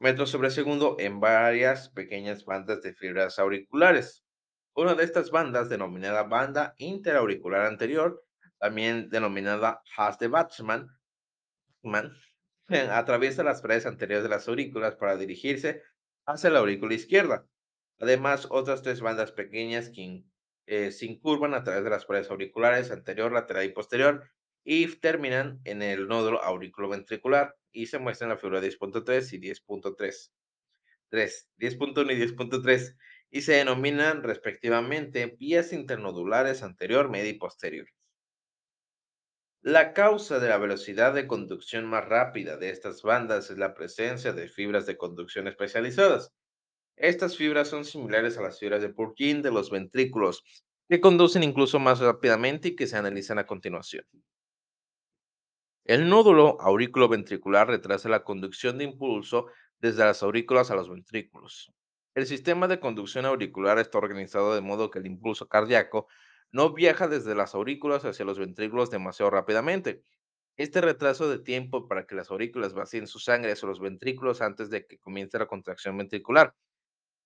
metro 0.00 0.26
sobre 0.26 0.50
segundo 0.50 0.96
en 0.98 1.20
varias 1.20 1.90
pequeñas 1.90 2.44
bandas 2.44 2.82
de 2.82 2.94
fibras 2.94 3.38
auriculares. 3.38 4.24
Una 4.74 4.94
de 4.94 5.04
estas 5.04 5.30
bandas, 5.30 5.68
denominada 5.68 6.24
banda 6.24 6.74
interauricular 6.78 7.66
anterior, 7.66 8.24
también 8.58 9.10
denominada 9.10 9.82
haz 9.96 10.18
de 10.18 10.28
Batman, 10.28 10.88
Man, 11.82 12.12
atraviesa 12.90 13.42
las 13.42 13.62
paredes 13.62 13.86
anteriores 13.86 14.22
de 14.22 14.28
las 14.28 14.46
aurículas 14.48 14.96
para 14.96 15.16
dirigirse 15.16 15.82
hacia 16.26 16.50
la 16.50 16.58
aurícula 16.58 16.94
izquierda. 16.94 17.46
Además, 18.00 18.48
otras 18.50 18.82
tres 18.82 19.00
bandas 19.00 19.30
pequeñas 19.30 19.90
que 19.90 20.24
eh, 20.66 20.90
se 20.90 21.06
incurvan 21.06 21.54
a 21.54 21.62
través 21.62 21.84
de 21.84 21.90
las 21.90 22.06
paredes 22.06 22.30
auriculares 22.30 22.90
anterior, 22.90 23.30
lateral 23.30 23.64
y 23.64 23.72
posterior 23.72 24.24
y 24.64 24.86
terminan 24.96 25.60
en 25.64 25.82
el 25.82 26.08
nódulo 26.08 26.42
auriculoventricular 26.42 27.56
y 27.72 27.86
se 27.86 27.98
muestran 27.98 28.30
en 28.30 28.36
la 28.36 28.40
figura 28.40 28.60
10.3 28.60 29.32
y 29.32 29.38
10.3. 29.38 30.32
3, 31.10 31.50
10.1 31.58 32.12
y 32.12 32.16
10.3 32.16 32.96
y 33.30 33.42
se 33.42 33.52
denominan 33.52 34.22
respectivamente 34.22 35.36
vías 35.38 35.72
internodulares 35.72 36.62
anterior, 36.62 37.08
media 37.08 37.30
y 37.30 37.34
posterior. 37.34 37.86
La 39.62 39.92
causa 39.92 40.38
de 40.38 40.48
la 40.48 40.58
velocidad 40.58 41.12
de 41.12 41.26
conducción 41.26 41.84
más 41.86 42.06
rápida 42.08 42.56
de 42.56 42.70
estas 42.70 43.02
bandas 43.02 43.50
es 43.50 43.58
la 43.58 43.74
presencia 43.74 44.32
de 44.32 44.48
fibras 44.48 44.86
de 44.86 44.96
conducción 44.96 45.48
especializadas. 45.48 46.32
Estas 47.02 47.34
fibras 47.34 47.68
son 47.68 47.86
similares 47.86 48.36
a 48.36 48.42
las 48.42 48.58
fibras 48.58 48.82
de 48.82 48.90
Purkinje 48.90 49.40
de 49.40 49.50
los 49.50 49.70
ventrículos, 49.70 50.44
que 50.86 51.00
conducen 51.00 51.42
incluso 51.42 51.78
más 51.78 51.98
rápidamente 51.98 52.68
y 52.68 52.76
que 52.76 52.86
se 52.86 52.98
analizan 52.98 53.38
a 53.38 53.46
continuación. 53.46 54.04
El 55.86 56.10
nódulo 56.10 56.60
auriculoventricular 56.60 57.68
retrasa 57.68 58.10
la 58.10 58.22
conducción 58.22 58.76
de 58.76 58.84
impulso 58.84 59.46
desde 59.78 60.04
las 60.04 60.22
aurículas 60.22 60.70
a 60.70 60.74
los 60.74 60.90
ventrículos. 60.90 61.72
El 62.14 62.26
sistema 62.26 62.68
de 62.68 62.80
conducción 62.80 63.24
auricular 63.24 63.78
está 63.78 63.96
organizado 63.96 64.54
de 64.54 64.60
modo 64.60 64.90
que 64.90 64.98
el 64.98 65.06
impulso 65.06 65.48
cardíaco 65.48 66.06
no 66.52 66.74
viaja 66.74 67.08
desde 67.08 67.34
las 67.34 67.54
aurículas 67.54 68.04
hacia 68.04 68.26
los 68.26 68.38
ventrículos 68.38 68.90
demasiado 68.90 69.30
rápidamente. 69.30 70.02
Este 70.58 70.82
retraso 70.82 71.30
de 71.30 71.38
tiempo 71.38 71.88
para 71.88 72.06
que 72.06 72.14
las 72.14 72.30
aurículas 72.30 72.74
vacíen 72.74 73.06
su 73.06 73.20
sangre 73.20 73.52
hacia 73.52 73.68
los 73.68 73.80
ventrículos 73.80 74.42
antes 74.42 74.68
de 74.68 74.86
que 74.86 74.98
comience 74.98 75.38
la 75.38 75.46
contracción 75.46 75.96
ventricular. 75.96 76.54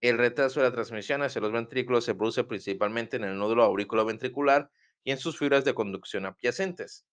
El 0.04 0.18
retraso 0.18 0.60
de 0.60 0.66
la 0.66 0.72
transmisión 0.72 1.22
hacia 1.22 1.40
los 1.40 1.50
ventrículos 1.50 2.04
se 2.04 2.14
produce 2.14 2.44
principalmente 2.44 3.16
en 3.16 3.24
el 3.24 3.38
nódulo 3.38 3.62
auriculoventricular 3.62 4.70
y 5.02 5.12
en 5.12 5.16
sus 5.16 5.38
fibras 5.38 5.64
de 5.64 5.72
conducción 5.72 6.26
adyacentes. 6.26 7.06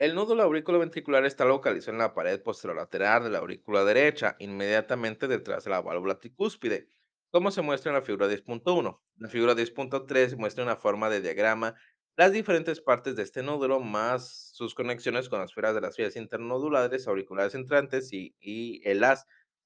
El 0.00 0.16
nódulo 0.16 0.42
auriculoventricular 0.42 1.24
está 1.24 1.44
localizado 1.44 1.92
en 1.92 1.98
la 1.98 2.12
pared 2.12 2.42
posterolateral 2.42 3.22
de 3.22 3.30
la 3.30 3.38
aurícula 3.38 3.84
derecha, 3.84 4.34
inmediatamente 4.40 5.28
detrás 5.28 5.62
de 5.62 5.70
la 5.70 5.80
válvula 5.80 6.18
tricúspide, 6.18 6.88
como 7.30 7.52
se 7.52 7.62
muestra 7.62 7.92
en 7.92 7.94
la 7.94 8.02
figura 8.02 8.26
10.1. 8.26 9.00
La 9.18 9.28
figura 9.28 9.54
10.3 9.54 10.36
muestra 10.36 10.64
una 10.64 10.74
forma 10.74 11.08
de 11.08 11.20
diagrama 11.20 11.76
las 12.16 12.32
diferentes 12.32 12.80
partes 12.80 13.14
de 13.14 13.22
este 13.22 13.44
nódulo 13.44 13.78
más 13.78 14.50
sus 14.52 14.74
conexiones 14.74 15.28
con 15.28 15.38
las 15.38 15.54
fibras 15.54 15.76
de 15.76 15.82
las 15.82 15.96
vías 15.96 16.16
internodulares, 16.16 17.06
auriculares 17.06 17.54
entrantes 17.54 18.12
y, 18.12 18.34
y 18.40 18.80
el 18.88 19.04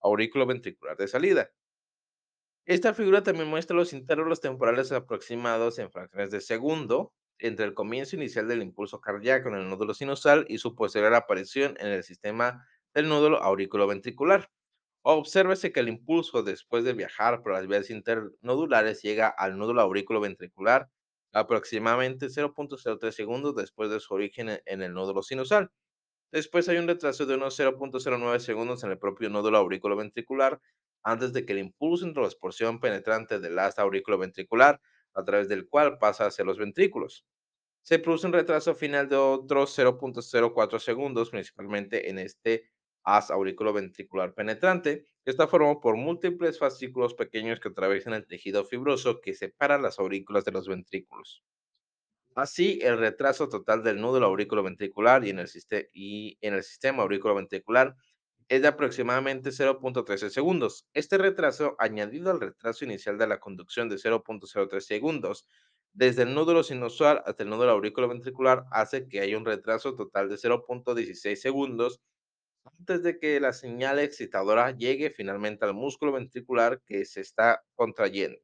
haz 0.00 0.08
auriculoventricular 0.08 0.96
de 0.96 1.08
salida. 1.08 1.50
Esta 2.66 2.94
figura 2.94 3.22
también 3.22 3.48
muestra 3.48 3.76
los 3.76 3.92
intervalos 3.92 4.40
temporales 4.40 4.92
aproximados 4.92 5.78
en 5.78 5.90
fracciones 5.90 6.30
de 6.30 6.40
segundo 6.40 7.12
entre 7.38 7.64
el 7.66 7.74
comienzo 7.74 8.16
inicial 8.16 8.48
del 8.48 8.62
impulso 8.62 9.00
cardíaco 9.00 9.48
en 9.48 9.56
el 9.56 9.68
nódulo 9.68 9.94
sinusal 9.94 10.44
y 10.48 10.58
su 10.58 10.74
posterior 10.74 11.14
aparición 11.14 11.76
en 11.80 11.88
el 11.88 12.02
sistema 12.04 12.66
del 12.94 13.08
nódulo 13.08 13.42
auriculoventricular. 13.42 14.50
Obsérvese 15.02 15.72
que 15.72 15.80
el 15.80 15.88
impulso 15.88 16.42
después 16.42 16.84
de 16.84 16.92
viajar 16.94 17.42
por 17.42 17.52
las 17.54 17.66
vías 17.66 17.90
internodulares 17.90 19.02
llega 19.02 19.28
al 19.28 19.58
nódulo 19.58 19.82
auriculoventricular 19.82 20.88
aproximadamente 21.32 22.30
0.03 22.30 23.12
segundos 23.12 23.54
después 23.56 23.90
de 23.90 24.00
su 24.00 24.14
origen 24.14 24.50
en 24.50 24.60
en 24.66 24.82
el 24.82 24.94
nódulo 24.94 25.22
sinusal. 25.22 25.70
Después 26.32 26.68
hay 26.68 26.78
un 26.78 26.88
retraso 26.88 27.26
de 27.26 27.34
unos 27.36 27.54
0.09 27.54 28.40
segundos 28.40 28.82
en 28.84 28.90
el 28.90 28.98
propio 28.98 29.30
nódulo 29.30 29.58
auriculoventricular 29.58 30.60
antes 31.04 31.32
de 31.32 31.46
que 31.46 31.52
el 31.52 31.58
impulso 31.60 32.04
en 32.04 32.14
transportación 32.14 32.80
penetrante 32.80 33.38
del 33.40 33.58
asta 33.58 33.82
auriculoventricular, 33.82 34.80
a 35.14 35.24
través 35.24 35.48
del 35.48 35.68
cual 35.68 35.98
pasa 35.98 36.26
hacia 36.26 36.44
los 36.44 36.58
ventrículos. 36.58 37.24
Se 37.82 37.98
produce 37.98 38.26
un 38.26 38.32
retraso 38.32 38.74
final 38.74 39.08
de 39.08 39.16
otros 39.16 39.72
0.04 39.72 40.78
segundos, 40.80 41.30
principalmente 41.30 42.10
en 42.10 42.18
este 42.18 42.70
haz 43.04 43.30
auriculoventricular 43.30 44.34
penetrante, 44.34 45.06
que 45.24 45.30
está 45.30 45.46
formado 45.48 45.80
por 45.80 45.96
múltiples 45.96 46.58
fascículos 46.58 47.14
pequeños 47.14 47.60
que 47.60 47.68
atraviesan 47.68 48.14
el 48.14 48.26
tejido 48.26 48.64
fibroso 48.64 49.20
que 49.20 49.34
separa 49.34 49.78
las 49.78 49.98
aurículas 49.98 50.44
de 50.44 50.52
los 50.52 50.68
ventrículos. 50.68 51.44
Así, 52.40 52.78
el 52.82 52.96
retraso 52.98 53.48
total 53.50 53.82
del 53.84 54.00
nódulo 54.00 54.26
el, 55.38 55.46
siste- 55.48 55.90
y 55.92 56.38
en 56.40 56.54
el 56.54 56.62
sistema 56.62 57.02
auriculoventricular 57.02 57.96
es 58.48 58.62
de 58.62 58.68
aproximadamente 58.68 59.52
0.13 59.52 60.30
segundos. 60.30 60.86
Este 60.94 61.18
retraso, 61.18 61.76
añadido 61.78 62.30
al 62.30 62.40
retraso 62.40 62.84
inicial 62.86 63.18
de 63.18 63.26
la 63.26 63.40
conducción 63.40 63.90
de 63.90 63.98
0.03 63.98 64.86
segundos, 64.86 65.46
desde 65.92 66.22
el 66.22 66.32
nódulo 66.34 66.62
sinusal 66.62 67.22
hasta 67.26 67.42
el 67.42 67.50
nódulo 67.50 67.72
auriculoventricular, 67.72 68.64
hace 68.70 69.06
que 69.06 69.20
haya 69.20 69.36
un 69.36 69.44
retraso 69.44 69.94
total 69.94 70.30
de 70.30 70.38
0.16 70.38 71.42
segundos 71.42 72.00
antes 72.78 73.02
de 73.02 73.18
que 73.18 73.40
la 73.40 73.52
señal 73.52 73.98
excitadora 73.98 74.72
llegue 74.72 75.10
finalmente 75.10 75.64
al 75.66 75.74
músculo 75.74 76.12
ventricular 76.12 76.82
que 76.86 77.04
se 77.04 77.20
está 77.22 77.62
contrayendo. 77.74 78.40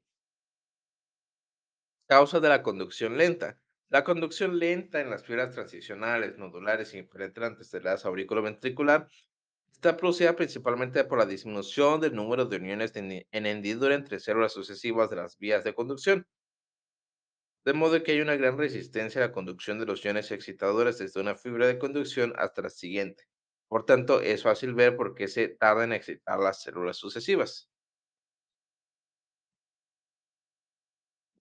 Causa 2.08 2.40
de 2.40 2.48
la 2.48 2.64
conducción 2.64 3.16
lenta. 3.16 3.60
La 3.88 4.04
conducción 4.04 4.60
lenta 4.60 5.00
en 5.00 5.10
las 5.10 5.24
fibras 5.24 5.52
transicionales, 5.52 6.38
nodulares 6.38 6.94
y 6.94 7.02
penetrantes 7.02 7.68
del 7.72 7.88
haz 7.88 8.04
auriculoventricular 8.06 9.08
está 9.72 9.96
producida 9.96 10.36
principalmente 10.36 11.04
por 11.04 11.18
la 11.18 11.26
disminución 11.26 12.00
del 12.00 12.14
número 12.14 12.46
de 12.46 12.58
uniones 12.58 12.92
de 12.92 13.02
ni- 13.02 13.26
en 13.32 13.46
hendidura 13.46 13.94
entre 13.96 14.20
células 14.20 14.52
sucesivas 14.52 15.10
de 15.10 15.16
las 15.16 15.38
vías 15.38 15.64
de 15.64 15.74
conducción, 15.74 16.28
de 17.66 17.74
modo 17.74 18.02
que 18.02 18.12
hay 18.12 18.22
una 18.22 18.34
gran 18.36 18.56
resistencia 18.56 19.22
a 19.22 19.26
la 19.26 19.32
conducción 19.32 19.78
de 19.78 19.84
los 19.84 20.02
iones 20.02 20.30
excitadores 20.30 20.96
desde 20.96 21.20
una 21.20 21.34
fibra 21.36 21.66
de 21.66 21.78
conducción 21.78 22.32
hasta 22.36 22.62
la 22.62 22.70
siguiente. 22.70 23.24
Por 23.68 23.84
tanto, 23.84 24.22
es 24.22 24.42
fácil 24.42 24.72
ver 24.74 24.96
por 24.96 25.14
qué 25.14 25.28
se 25.28 25.48
tarda 25.48 25.84
en 25.84 25.92
excitar 25.92 26.38
las 26.38 26.62
células 26.62 26.96
sucesivas. 26.96 27.70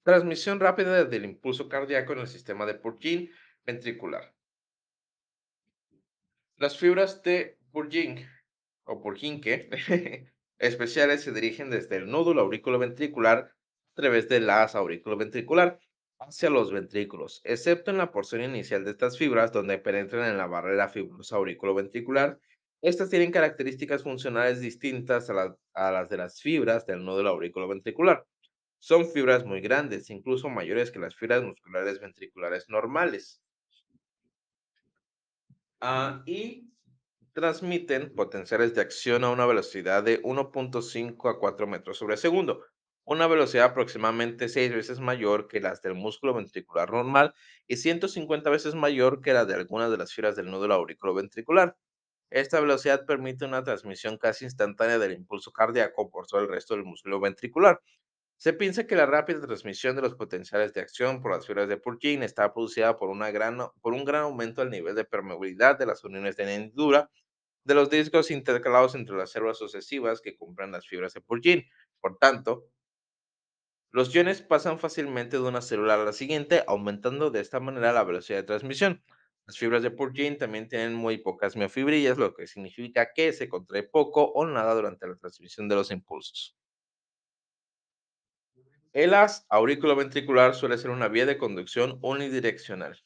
Transmisión 0.05 0.59
rápida 0.59 1.03
del 1.03 1.25
impulso 1.25 1.67
cardíaco 1.67 2.13
en 2.13 2.19
el 2.19 2.27
sistema 2.27 2.67
de 2.67 2.75
Purkinje 2.75 3.31
ventricular. 3.65 4.35
Las 6.57 6.77
fibras 6.77 7.23
de 7.23 7.57
Purkinje 7.71 8.29
o 8.83 9.01
Purkinje 9.01 9.67
especiales 10.59 11.23
se 11.23 11.31
dirigen 11.31 11.71
desde 11.71 11.95
el 11.95 12.05
nódulo 12.05 12.41
auriculoventricular 12.41 13.37
a 13.39 13.95
través 13.95 14.29
del 14.29 14.47
haz 14.51 14.75
auriculoventricular 14.75 15.79
hacia 16.19 16.51
los 16.51 16.71
ventrículos, 16.71 17.41
excepto 17.43 17.89
en 17.89 17.97
la 17.97 18.11
porción 18.11 18.43
inicial 18.43 18.85
de 18.85 18.91
estas 18.91 19.17
fibras 19.17 19.51
donde 19.51 19.79
penetran 19.79 20.29
en 20.29 20.37
la 20.37 20.45
barrera 20.45 20.87
fibrosa 20.87 21.37
auriculoventricular. 21.37 22.39
Estas 22.83 23.09
tienen 23.09 23.31
características 23.31 24.03
funcionales 24.03 24.61
distintas 24.61 25.31
a, 25.31 25.57
a 25.73 25.91
las 25.91 26.09
de 26.09 26.17
las 26.17 26.39
fibras 26.43 26.85
del 26.85 27.03
nódulo 27.03 27.31
auriculoventricular. 27.31 28.23
Son 28.85 29.09
fibras 29.09 29.43
muy 29.45 29.61
grandes, 29.61 30.11
incluso 30.11 30.47
mayores 30.47 30.91
que 30.91 30.99
las 30.99 31.15
fibras 31.15 31.41
musculares 31.41 31.99
ventriculares 31.99 32.69
normales. 32.69 33.41
Ah, 35.81 36.21
y 36.27 36.69
transmiten 37.33 38.13
potenciales 38.13 38.75
de 38.75 38.81
acción 38.81 39.23
a 39.23 39.31
una 39.31 39.47
velocidad 39.47 40.03
de 40.03 40.21
1.5 40.21 41.31
a 41.31 41.39
4 41.39 41.65
metros 41.65 41.97
sobre 41.97 42.15
segundo, 42.15 42.63
una 43.05 43.25
velocidad 43.25 43.71
aproximadamente 43.71 44.49
6 44.49 44.71
veces 44.71 44.99
mayor 44.99 45.47
que 45.47 45.61
las 45.61 45.81
del 45.81 45.95
músculo 45.95 46.35
ventricular 46.35 46.91
normal 46.91 47.33
y 47.65 47.77
150 47.77 48.51
veces 48.51 48.75
mayor 48.75 49.19
que 49.23 49.33
la 49.33 49.45
de 49.45 49.55
algunas 49.55 49.89
de 49.89 49.97
las 49.97 50.13
fibras 50.13 50.35
del 50.35 50.51
nódulo 50.51 50.75
auriculoventricular. 50.75 51.75
Esta 52.29 52.59
velocidad 52.59 53.07
permite 53.07 53.45
una 53.45 53.63
transmisión 53.63 54.19
casi 54.19 54.45
instantánea 54.45 54.99
del 54.99 55.13
impulso 55.13 55.51
cardíaco 55.51 56.11
por 56.11 56.27
todo 56.27 56.41
el 56.41 56.49
resto 56.49 56.75
del 56.75 56.83
músculo 56.83 57.19
ventricular. 57.19 57.81
Se 58.37 58.53
piensa 58.53 58.85
que 58.85 58.95
la 58.95 59.05
rápida 59.05 59.41
transmisión 59.41 59.95
de 59.95 60.01
los 60.01 60.15
potenciales 60.15 60.73
de 60.73 60.81
acción 60.81 61.21
por 61.21 61.31
las 61.31 61.47
fibras 61.47 61.69
de 61.69 61.77
Purkinje 61.77 62.25
está 62.25 62.53
producida 62.53 62.97
por, 62.97 63.09
un 63.09 63.19
gran 64.05 64.21
aumento 64.21 64.61
del 64.61 64.69
nivel 64.69 64.95
de 64.95 65.05
permeabilidad 65.05 65.79
de 65.79 65.85
las 65.85 66.03
uniones 66.03 66.35
de 66.35 66.53
hendidura 66.53 67.09
de 67.63 67.73
los 67.73 67.89
discos 67.89 68.31
intercalados 68.31 68.93
entre 68.95 69.17
las 69.17 69.31
células 69.31 69.57
sucesivas 69.57 70.21
que 70.21 70.37
compran 70.37 70.71
las 70.71 70.87
fibras 70.87 71.13
de 71.13 71.21
Purkinje. 71.21 71.67
Por 71.99 72.17
tanto, 72.17 72.67
los 73.91 74.13
iones 74.13 74.41
pasan 74.41 74.79
fácilmente 74.79 75.37
de 75.37 75.43
una 75.43 75.61
célula 75.61 75.95
a 75.95 75.97
la 75.97 76.13
siguiente, 76.13 76.63
aumentando 76.67 77.31
de 77.31 77.39
esta 77.39 77.59
manera 77.59 77.93
la 77.93 78.03
velocidad 78.03 78.39
de 78.39 78.43
transmisión. 78.43 79.03
Las 79.47 79.57
fibras 79.57 79.81
de 79.81 79.91
Purkinje 79.91 80.35
también 80.35 80.67
tienen 80.67 80.93
muy 80.93 81.17
pocas 81.17 81.55
miofibrillas, 81.55 82.17
lo 82.17 82.33
que 82.33 82.45
significa 82.45 83.13
que 83.13 83.33
se 83.33 83.49
contrae 83.49 83.83
poco 83.83 84.25
o 84.25 84.45
nada 84.45 84.75
durante 84.75 85.07
la 85.07 85.15
transmisión 85.15 85.67
de 85.67 85.75
los 85.75 85.91
impulsos. 85.91 86.55
El 88.95 89.13
haz 89.13 89.45
auriculoventricular 89.49 90.55
suele 90.55 90.77
ser 90.77 90.89
una 90.89 91.09
vía 91.09 91.25
de 91.25 91.37
conducción 91.37 91.99
unidireccional. 92.01 93.03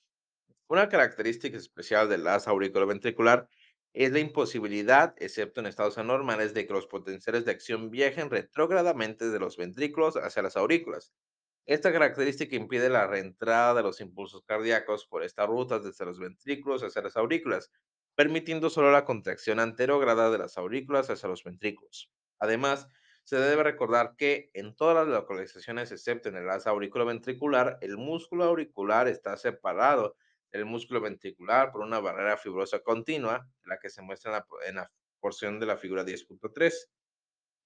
Una 0.67 0.88
característica 0.88 1.58
especial 1.58 2.08
del 2.08 2.27
haz 2.27 2.48
auriculoventricular 2.48 3.50
es 3.93 4.12
la 4.12 4.19
imposibilidad, 4.19 5.15
excepto 5.17 5.62
en 5.62 5.65
estados 5.65 5.98
anormales, 5.98 6.53
de 6.53 6.67
que 6.67 6.74
los 6.74 6.86
potenciales 6.86 7.43
de 7.43 7.53
acción 7.53 7.89
viajen 7.89 8.29
retrógradamente 8.29 9.31
de 9.31 9.39
los 9.39 9.58
ventrículos 9.58 10.15
hacia 10.15 10.43
las 10.43 10.58
aurículas. 10.58 11.12
Esta 11.65 11.91
característica 11.91 12.55
impide 12.55 12.89
la 12.91 13.08
reentrada 13.08 13.74
de 13.74 13.81
los 13.81 14.00
impulsos 14.00 14.43
cardíacos 14.46 15.08
por 15.08 15.24
estas 15.24 15.48
rutas 15.48 15.84
desde 15.84 16.05
los 16.05 16.19
ventrículos 16.19 16.84
hacia 16.84 17.01
las 17.01 17.17
aurículas, 17.17 17.72
permitiendo 18.13 18.69
solo 18.69 18.91
la 18.91 19.05
contracción 19.05 19.60
anterógrada 19.60 20.29
de 20.29 20.38
las 20.38 20.55
aurículas 20.55 21.10
hacia 21.10 21.29
los 21.29 21.43
ventrículos. 21.43 22.12
Además, 22.38 22.88
se 23.29 23.36
debe 23.36 23.62
recordar 23.62 24.15
que 24.17 24.50
en 24.55 24.75
todas 24.75 24.95
las 24.95 25.07
localizaciones, 25.07 25.91
excepto 25.91 26.29
en 26.29 26.38
el 26.38 26.50
asa 26.50 26.71
auriculoventricular, 26.71 27.77
el 27.81 27.95
músculo 27.95 28.45
auricular 28.45 29.07
está 29.07 29.38
separado 29.38 30.15
del 30.51 30.65
músculo 30.65 31.00
ventricular 31.00 31.71
por 31.71 31.81
una 31.81 32.00
barrera 32.00 32.38
fibrosa 32.38 32.79
continua, 32.79 33.48
la 33.65 33.77
que 33.77 33.91
se 33.91 34.01
muestra 34.01 34.43
en 34.65 34.77
la, 34.77 34.91
porción 35.19 35.59
de 35.59 35.67
la 35.67 35.77
figura 35.77 36.03
10.3. 36.03 36.74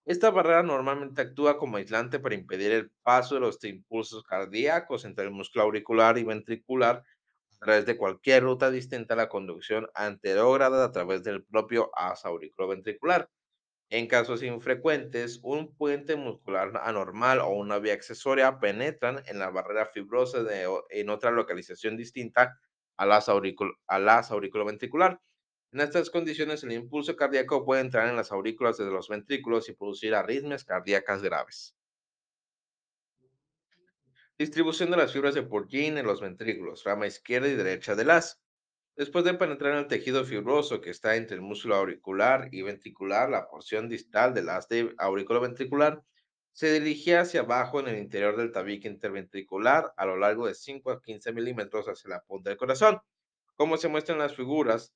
Esta 0.03 0.32
barrera 0.32 0.63
normalmente 0.63 1.22
actúa 1.22 1.58
como 1.58 1.77
aislante 1.77 2.20
para 2.20 2.36
impedir 2.36 2.74
el 2.74 2.91
paso 3.01 3.36
de 3.36 3.41
los 3.41 3.63
impulsos 3.63 4.25
cardíacos 4.25 5.05
entre 5.05 5.23
el 5.23 5.32
músculo 5.32 5.63
auricular 5.63 6.17
y 6.17 6.26
ventricular 6.26 7.06
a 7.54 7.65
través 7.65 7.86
de 7.86 7.95
cualquier 7.95 8.43
ruta 8.43 8.69
distinta 8.69 9.13
a 9.13 9.17
la 9.17 9.30
conducción 9.30 9.88
anterógrada 9.95 10.84
a 10.84 10.91
través 10.91 11.23
del 11.23 11.45
propio 11.45 11.89
asa 11.95 12.28
auriculoventricular. 12.28 13.30
En 13.93 14.08
casos 14.08 14.41
infrecuentes, 14.41 15.39
un 15.43 15.75
puente 15.77 16.15
muscular 16.15 16.71
anormal 16.84 17.39
o 17.41 17.49
una 17.49 17.77
vía 17.77 17.93
accesoria 17.93 18.60
penetran 18.60 19.21
en 19.27 19.38
la 19.38 19.51
barrera 19.51 19.86
fibrosa 19.86 20.41
de, 20.43 20.67
en 20.89 21.10
otra 21.12 21.29
localización 21.29 21.95
distinta 21.95 22.60
asa, 22.97 23.34
auricul- 23.34 23.77
al 23.86 24.10
asa 24.10 24.34
auriculoventricular. 24.34 25.21
En 25.71 25.82
estas 25.82 26.10
condiciones, 26.10 26.63
el 26.63 26.71
impulso 26.71 27.15
cardíaco 27.15 27.65
puede 27.65 27.82
entrar 27.82 28.10
en 28.10 28.15
las 28.15 28.32
aurículas 28.32 28.77
desde 28.77 28.91
los 28.91 29.10
ventrículos 29.10 29.69
y 29.69 29.73
producir 29.73 30.15
arritmias 30.15 30.65
cardíacas 30.65 31.21
graves. 31.21 31.75
Distribución 34.38 34.91
de 34.91 34.97
las 34.97 35.12
fibras 35.12 35.34
de 35.34 35.41
Purkinje 35.41 35.99
en 35.99 36.06
los 36.06 36.21
ventrículos, 36.21 36.84
rama 36.84 37.08
izquierda 37.08 37.47
y 37.47 37.56
derecha 37.56 37.95
del 37.95 38.12
haz. 38.12 38.42
Después 38.95 39.25
de 39.25 39.34
penetrar 39.34 39.73
en 39.73 39.79
el 39.79 39.88
tejido 39.88 40.23
fibroso 40.23 40.79
que 40.79 40.91
está 40.91 41.15
entre 41.15 41.36
el 41.36 41.41
músculo 41.41 41.75
auricular 41.75 42.49
y 42.51 42.62
ventricular, 42.62 43.29
la 43.29 43.47
porción 43.47 43.89
distal 43.89 44.34
del 44.36 44.49
haz 44.49 44.67
de 44.67 44.93
auriculoventricular 44.99 46.03
se 46.51 46.71
dirigía 46.79 47.21
hacia 47.21 47.41
abajo 47.41 47.79
en 47.79 47.88
el 47.88 47.97
interior 47.97 48.38
del 48.38 48.51
tabique 48.51 48.88
interventricular 48.88 49.93
a 49.97 50.06
lo 50.06 50.15
largo 50.17 50.45
de 50.45 50.53
5 50.53 50.91
a 50.91 51.01
15 51.01 51.34
milímetros 51.34 51.88
hacia 51.88 52.10
la 52.12 52.21
punta 52.21 52.51
del 52.51 52.60
corazón, 52.60 52.99
como 53.56 53.77
se 53.77 53.88
muestra 53.88 54.13
en 54.13 54.19
las 54.19 54.36
figuras 54.36 54.93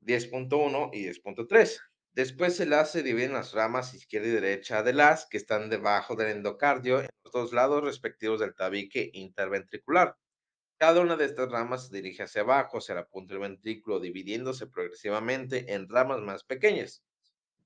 10.1 0.00 0.90
y 0.92 1.04
10.3. 1.04 1.80
Después 2.12 2.60
el 2.60 2.74
haz 2.74 2.92
se 2.92 3.02
divide 3.02 3.24
en 3.24 3.32
las 3.32 3.52
ramas 3.52 3.94
izquierda 3.94 4.28
y 4.28 4.32
derecha 4.32 4.82
del 4.82 5.00
haz 5.00 5.26
que 5.26 5.38
están 5.38 5.70
debajo 5.70 6.16
del 6.16 6.28
endocardio 6.28 7.00
en 7.00 7.08
los 7.24 7.32
dos 7.32 7.52
lados 7.54 7.82
respectivos 7.82 8.40
del 8.40 8.54
tabique 8.54 9.10
interventricular. 9.14 10.16
Cada 10.78 11.00
una 11.00 11.16
de 11.16 11.24
estas 11.24 11.50
ramas 11.50 11.88
se 11.88 11.96
dirige 11.96 12.22
hacia 12.22 12.42
abajo, 12.42 12.78
hacia 12.78 12.94
la 12.94 13.08
punta 13.08 13.34
del 13.34 13.40
ventrículo, 13.42 13.98
dividiéndose 13.98 14.68
progresivamente 14.68 15.72
en 15.74 15.88
ramas 15.88 16.20
más 16.20 16.44
pequeñas. 16.44 17.02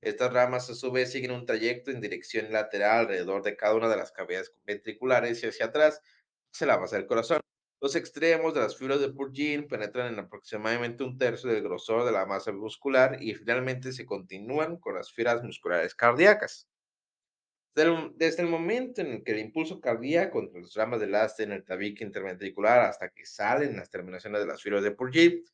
Estas 0.00 0.32
ramas 0.32 0.70
a 0.70 0.74
su 0.74 0.92
vez 0.92 1.12
siguen 1.12 1.32
un 1.32 1.46
trayecto 1.46 1.90
en 1.90 2.00
dirección 2.00 2.52
lateral 2.52 3.00
alrededor 3.00 3.42
de 3.42 3.56
cada 3.56 3.74
una 3.76 3.88
de 3.88 3.96
las 3.96 4.12
cavidades 4.12 4.54
ventriculares 4.66 5.42
y 5.42 5.48
hacia 5.48 5.66
atrás, 5.66 6.00
hacia 6.54 6.66
la 6.68 6.76
base 6.78 6.96
del 6.96 7.06
corazón. 7.06 7.40
Los 7.80 7.96
extremos 7.96 8.54
de 8.54 8.60
las 8.60 8.76
fibras 8.76 9.00
de 9.00 9.12
Purkinje 9.12 9.68
penetran 9.68 10.12
en 10.14 10.20
aproximadamente 10.20 11.04
un 11.04 11.18
tercio 11.18 11.50
del 11.50 11.62
grosor 11.64 12.04
de 12.04 12.12
la 12.12 12.26
masa 12.26 12.52
muscular 12.52 13.22
y 13.22 13.34
finalmente 13.34 13.92
se 13.92 14.06
continúan 14.06 14.78
con 14.78 14.94
las 14.96 15.12
fibras 15.12 15.42
musculares 15.44 15.94
cardíacas. 15.94 16.68
Desde 18.16 18.42
el, 18.42 18.48
momento 18.48 19.02
en 19.02 19.12
el 19.12 19.22
que 19.22 19.30
el 19.30 19.38
impulso 19.38 19.80
cardíaco 19.80 20.40
entre 20.40 20.62
las 20.62 20.74
ramas 20.74 20.98
del 20.98 21.14
haste 21.14 21.44
en 21.44 21.52
el 21.52 21.64
tabique 21.64 22.02
interventricular 22.02 22.80
hasta 22.80 23.10
que 23.10 23.24
salen 23.24 23.76
las 23.76 23.88
terminaciones 23.88 24.40
de 24.40 24.46
las 24.48 24.60
fibras 24.60 24.82
de 24.82 24.90
Purkinje, 24.90 25.44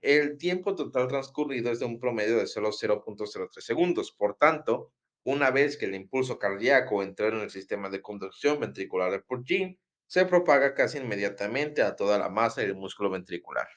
el 0.00 0.38
tiempo 0.38 0.74
total 0.74 1.08
transcurrido 1.08 1.70
es 1.70 1.80
de 1.80 1.84
un 1.84 2.00
promedio 2.00 2.38
de 2.38 2.46
solo 2.46 2.70
0.03 2.70 3.60
segundos. 3.60 4.12
Por 4.12 4.36
tanto, 4.36 4.92
una 5.24 5.50
vez 5.50 5.76
que 5.76 5.84
el 5.84 5.94
impulso 5.94 6.38
cardíaco 6.38 7.02
entró 7.02 7.28
en 7.28 7.40
el 7.40 7.50
sistema 7.50 7.90
de 7.90 8.00
conducción 8.00 8.60
ventricular 8.60 9.10
de 9.10 9.20
Purkinje, 9.20 9.78
se 10.06 10.24
propaga 10.24 10.74
casi 10.74 10.96
inmediatamente 10.96 11.82
a 11.82 11.96
toda 11.96 12.18
la 12.18 12.30
masa 12.30 12.62
del 12.62 12.76
músculo 12.76 13.10
ventricular. 13.10 13.68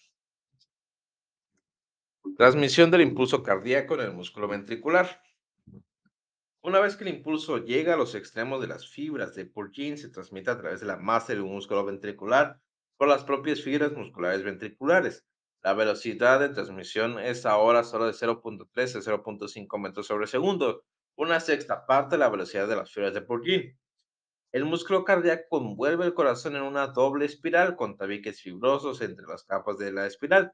Transmisión 2.38 2.90
del 2.90 3.02
impulso 3.02 3.44
cardíaco 3.44 3.96
en 3.96 4.02
el 4.02 4.14
músculo 4.14 4.48
ventricular. 4.48 5.22
Una 6.64 6.80
vez 6.80 6.96
que 6.96 7.04
el 7.04 7.16
impulso 7.16 7.58
llega 7.58 7.96
a 7.96 7.98
los 7.98 8.14
extremos 8.14 8.62
de 8.62 8.68
las 8.68 8.88
fibras 8.88 9.34
de 9.34 9.48
Purkinje, 9.48 9.98
se 9.98 10.10
transmite 10.10 10.52
a 10.52 10.60
través 10.60 10.80
de 10.80 10.86
la 10.86 10.98
masa 10.98 11.34
del 11.34 11.42
músculo 11.42 11.84
ventricular 11.84 12.60
por 12.98 13.08
las 13.08 13.24
propias 13.24 13.62
fibras 13.62 13.94
musculares 13.94 14.44
ventriculares. 14.44 15.26
La 15.64 15.74
velocidad 15.74 16.40
de 16.40 16.50
transmisión 16.50 17.18
es 17.18 17.48
ahora 17.48 17.84
solo 17.84 18.06
de 18.06 18.14
0.3 18.14 18.96
a 18.96 19.02
0.5 19.02 19.80
metros 19.80 20.06
sobre 20.06 20.28
segundo, 20.28 20.84
una 21.16 21.40
sexta 21.40 21.88
parte 21.88 22.16
de 22.16 22.20
la 22.20 22.30
velocidad 22.30 22.68
de 22.68 22.76
las 22.76 22.92
fibras 22.92 23.16
de 23.16 23.24
Purkinje. 23.24 23.76
El 24.52 24.66
músculo 24.66 25.04
cardíaco 25.04 25.58
envuelve 25.58 26.06
el 26.06 26.14
corazón 26.14 26.56
en 26.56 26.62
una 26.62 26.86
doble 26.86 27.26
espiral 27.26 27.76
con 27.76 27.98
tabiques 27.98 28.40
fibrosos 28.40 29.02
entre 29.02 29.26
las 29.26 29.46
capas 29.46 29.80
de 29.80 29.92
la 29.94 30.06
espiral. 30.06 30.52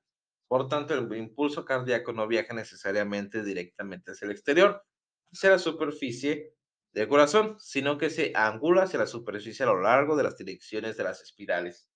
Por 0.47 0.69
tanto, 0.69 0.93
el 0.93 1.13
impulso 1.17 1.65
cardíaco 1.65 2.13
no 2.13 2.27
viaja 2.27 2.53
necesariamente 2.53 3.43
directamente 3.43 4.11
hacia 4.11 4.27
el 4.27 4.31
exterior, 4.31 4.85
hacia 5.31 5.51
la 5.51 5.59
superficie 5.59 6.53
del 6.93 7.07
corazón, 7.07 7.57
sino 7.59 7.97
que 7.97 8.09
se 8.09 8.31
angula 8.35 8.83
hacia 8.83 8.99
la 8.99 9.07
superficie 9.07 9.63
a 9.63 9.67
lo 9.69 9.81
largo 9.81 10.15
de 10.15 10.23
las 10.23 10.37
direcciones 10.37 10.97
de 10.97 11.03
las 11.03 11.21
espirales. 11.21 11.89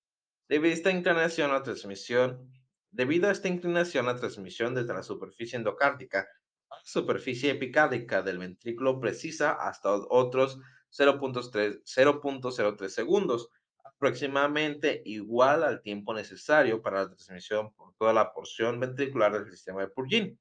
Debido 0.47 0.71
a 0.71 0.75
esta 0.75 0.91
inclinación, 0.91 1.51
la 1.51 1.63
transmisión, 1.63 2.51
debido 2.91 3.29
a 3.29 3.31
esta 3.31 3.47
inclinación, 3.47 4.05
la 4.05 4.17
transmisión 4.17 4.75
desde 4.75 4.93
la 4.93 5.03
superficie 5.03 5.57
endocárdica 5.57 6.27
a 6.69 6.75
la 6.75 6.81
superficie 6.85 7.51
epicárdica 7.51 8.21
del 8.21 8.37
ventrículo 8.37 8.99
precisa 8.99 9.51
hasta 9.53 9.93
otros 9.93 10.59
0.3 10.91 11.83
0.03 11.83 12.89
segundos, 12.89 13.49
aproximadamente 13.83 15.01
igual 15.05 15.63
al 15.63 15.81
tiempo 15.81 16.13
necesario 16.13 16.81
para 16.81 17.03
la 17.03 17.07
transmisión 17.09 17.73
por 17.73 17.93
toda 17.95 18.13
la 18.13 18.33
porción 18.33 18.79
ventricular 18.79 19.33
del 19.33 19.51
sistema 19.51 19.81
de 19.81 19.87
Purkinje. 19.89 20.37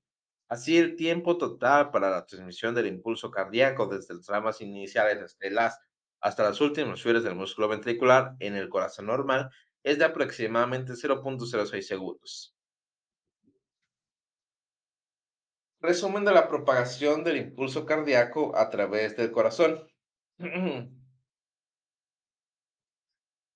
Así, 0.51 0.77
el 0.79 0.97
tiempo 0.97 1.39
total 1.39 1.93
para 1.93 2.11
la 2.11 2.27
transmisión 2.27 2.75
del 2.75 2.89
impulso 2.89 3.31
cardíaco 3.31 3.87
desde 3.87 4.15
las 4.15 4.27
ramas 4.27 4.61
iniciales 4.61 5.23
hasta 5.23 5.49
las, 5.49 5.79
hasta 6.21 6.43
las 6.43 6.61
últimas 6.61 7.01
fibras 7.01 7.23
del 7.23 7.37
músculo 7.37 7.69
ventricular 7.69 8.35
en 8.41 8.57
el 8.57 8.69
corazón 8.69 9.07
normal 9.07 9.49
es 9.85 9.99
de 9.99 10.05
aproximadamente 10.05 10.95
0.06 10.95 11.83
segundos. 11.83 12.57
Resumen 15.81 16.25
de 16.25 16.33
la 16.33 16.49
propagación 16.49 17.23
del 17.23 17.37
impulso 17.37 17.87
cardíaco 17.87 18.57
a 18.57 18.71
través 18.71 19.17
del 19.17 19.31
corazón. 19.31 19.87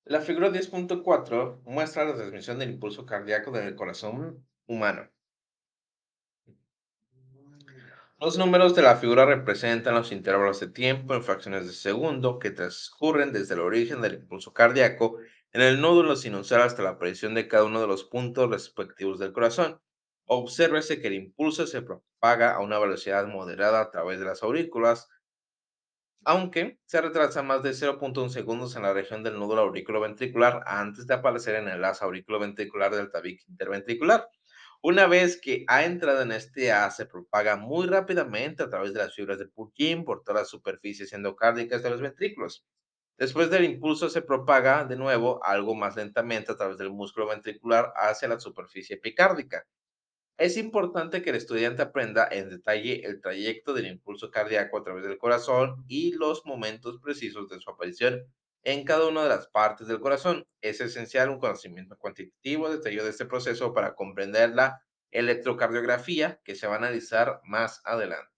La 0.06 0.20
figura 0.20 0.50
10.4 0.50 1.62
muestra 1.64 2.04
la 2.04 2.14
transmisión 2.14 2.58
del 2.58 2.72
impulso 2.72 3.06
cardíaco 3.06 3.50
del 3.50 3.74
corazón 3.74 4.46
humano. 4.66 5.10
Los 8.24 8.38
números 8.38 8.74
de 8.74 8.80
la 8.80 8.96
figura 8.96 9.26
representan 9.26 9.94
los 9.94 10.10
intervalos 10.10 10.58
de 10.58 10.68
tiempo 10.68 11.14
en 11.14 11.22
fracciones 11.22 11.66
de 11.66 11.74
segundo 11.74 12.38
que 12.38 12.50
transcurren 12.50 13.34
desde 13.34 13.52
el 13.52 13.60
origen 13.60 14.00
del 14.00 14.14
impulso 14.14 14.54
cardíaco 14.54 15.18
en 15.52 15.60
el 15.60 15.78
nódulo 15.78 16.16
sinusal 16.16 16.62
hasta 16.62 16.82
la 16.82 16.92
aparición 16.92 17.34
de 17.34 17.48
cada 17.48 17.64
uno 17.64 17.82
de 17.82 17.86
los 17.86 18.04
puntos 18.04 18.48
respectivos 18.48 19.18
del 19.18 19.34
corazón. 19.34 19.78
Obsérvese 20.24 21.02
que 21.02 21.08
el 21.08 21.12
impulso 21.12 21.66
se 21.66 21.82
propaga 21.82 22.54
a 22.54 22.60
una 22.60 22.78
velocidad 22.78 23.26
moderada 23.26 23.82
a 23.82 23.90
través 23.90 24.18
de 24.18 24.24
las 24.24 24.42
aurículas, 24.42 25.10
aunque 26.24 26.78
se 26.86 27.02
retrasa 27.02 27.42
más 27.42 27.62
de 27.62 27.74
0.1 27.74 28.30
segundos 28.30 28.74
en 28.74 28.84
la 28.84 28.94
región 28.94 29.22
del 29.22 29.38
nódulo 29.38 29.60
auriculoventricular 29.60 30.62
antes 30.64 31.06
de 31.06 31.12
aparecer 31.12 31.56
en 31.56 31.68
el 31.68 31.82
lazo 31.82 32.06
auriculoventricular 32.06 32.94
del 32.94 33.10
tabique 33.10 33.44
interventricular. 33.48 34.30
Una 34.86 35.06
vez 35.06 35.40
que 35.40 35.64
ha 35.66 35.86
entrado 35.86 36.20
en 36.20 36.30
este 36.30 36.70
A, 36.70 36.90
se 36.90 37.06
propaga 37.06 37.56
muy 37.56 37.86
rápidamente 37.86 38.62
a 38.62 38.68
través 38.68 38.92
de 38.92 38.98
las 38.98 39.14
fibras 39.14 39.38
de 39.38 39.48
Purkinje 39.48 40.04
por 40.04 40.22
todas 40.22 40.42
las 40.42 40.50
superficies 40.50 41.14
endocárdicas 41.14 41.82
de 41.82 41.88
los 41.88 42.02
ventrículos. 42.02 42.66
Después 43.16 43.48
del 43.48 43.64
impulso 43.64 44.10
se 44.10 44.20
propaga 44.20 44.84
de 44.84 44.96
nuevo 44.96 45.42
algo 45.42 45.74
más 45.74 45.96
lentamente 45.96 46.52
a 46.52 46.56
través 46.58 46.76
del 46.76 46.90
músculo 46.90 47.28
ventricular 47.28 47.94
hacia 47.96 48.28
la 48.28 48.38
superficie 48.38 48.96
epicárdica. 48.96 49.66
Es 50.36 50.58
importante 50.58 51.22
que 51.22 51.30
el 51.30 51.36
estudiante 51.36 51.80
aprenda 51.80 52.28
en 52.30 52.50
detalle 52.50 53.06
el 53.06 53.22
trayecto 53.22 53.72
del 53.72 53.86
impulso 53.86 54.30
cardíaco 54.30 54.76
a 54.76 54.84
través 54.84 55.04
del 55.04 55.16
corazón 55.16 55.84
y 55.88 56.12
los 56.12 56.44
momentos 56.44 57.00
precisos 57.02 57.48
de 57.48 57.58
su 57.58 57.70
aparición 57.70 58.22
en 58.64 58.84
cada 58.84 59.06
una 59.06 59.22
de 59.22 59.28
las 59.28 59.46
partes 59.48 59.86
del 59.86 60.00
corazón. 60.00 60.46
Es 60.60 60.80
esencial 60.80 61.30
un 61.30 61.38
conocimiento 61.38 61.96
cuantitativo 61.96 62.70
detallado 62.70 63.04
de 63.04 63.10
este 63.10 63.26
proceso 63.26 63.72
para 63.72 63.94
comprender 63.94 64.50
la 64.50 64.82
electrocardiografía 65.10 66.40
que 66.44 66.56
se 66.56 66.66
va 66.66 66.74
a 66.74 66.78
analizar 66.78 67.40
más 67.44 67.80
adelante. 67.84 68.33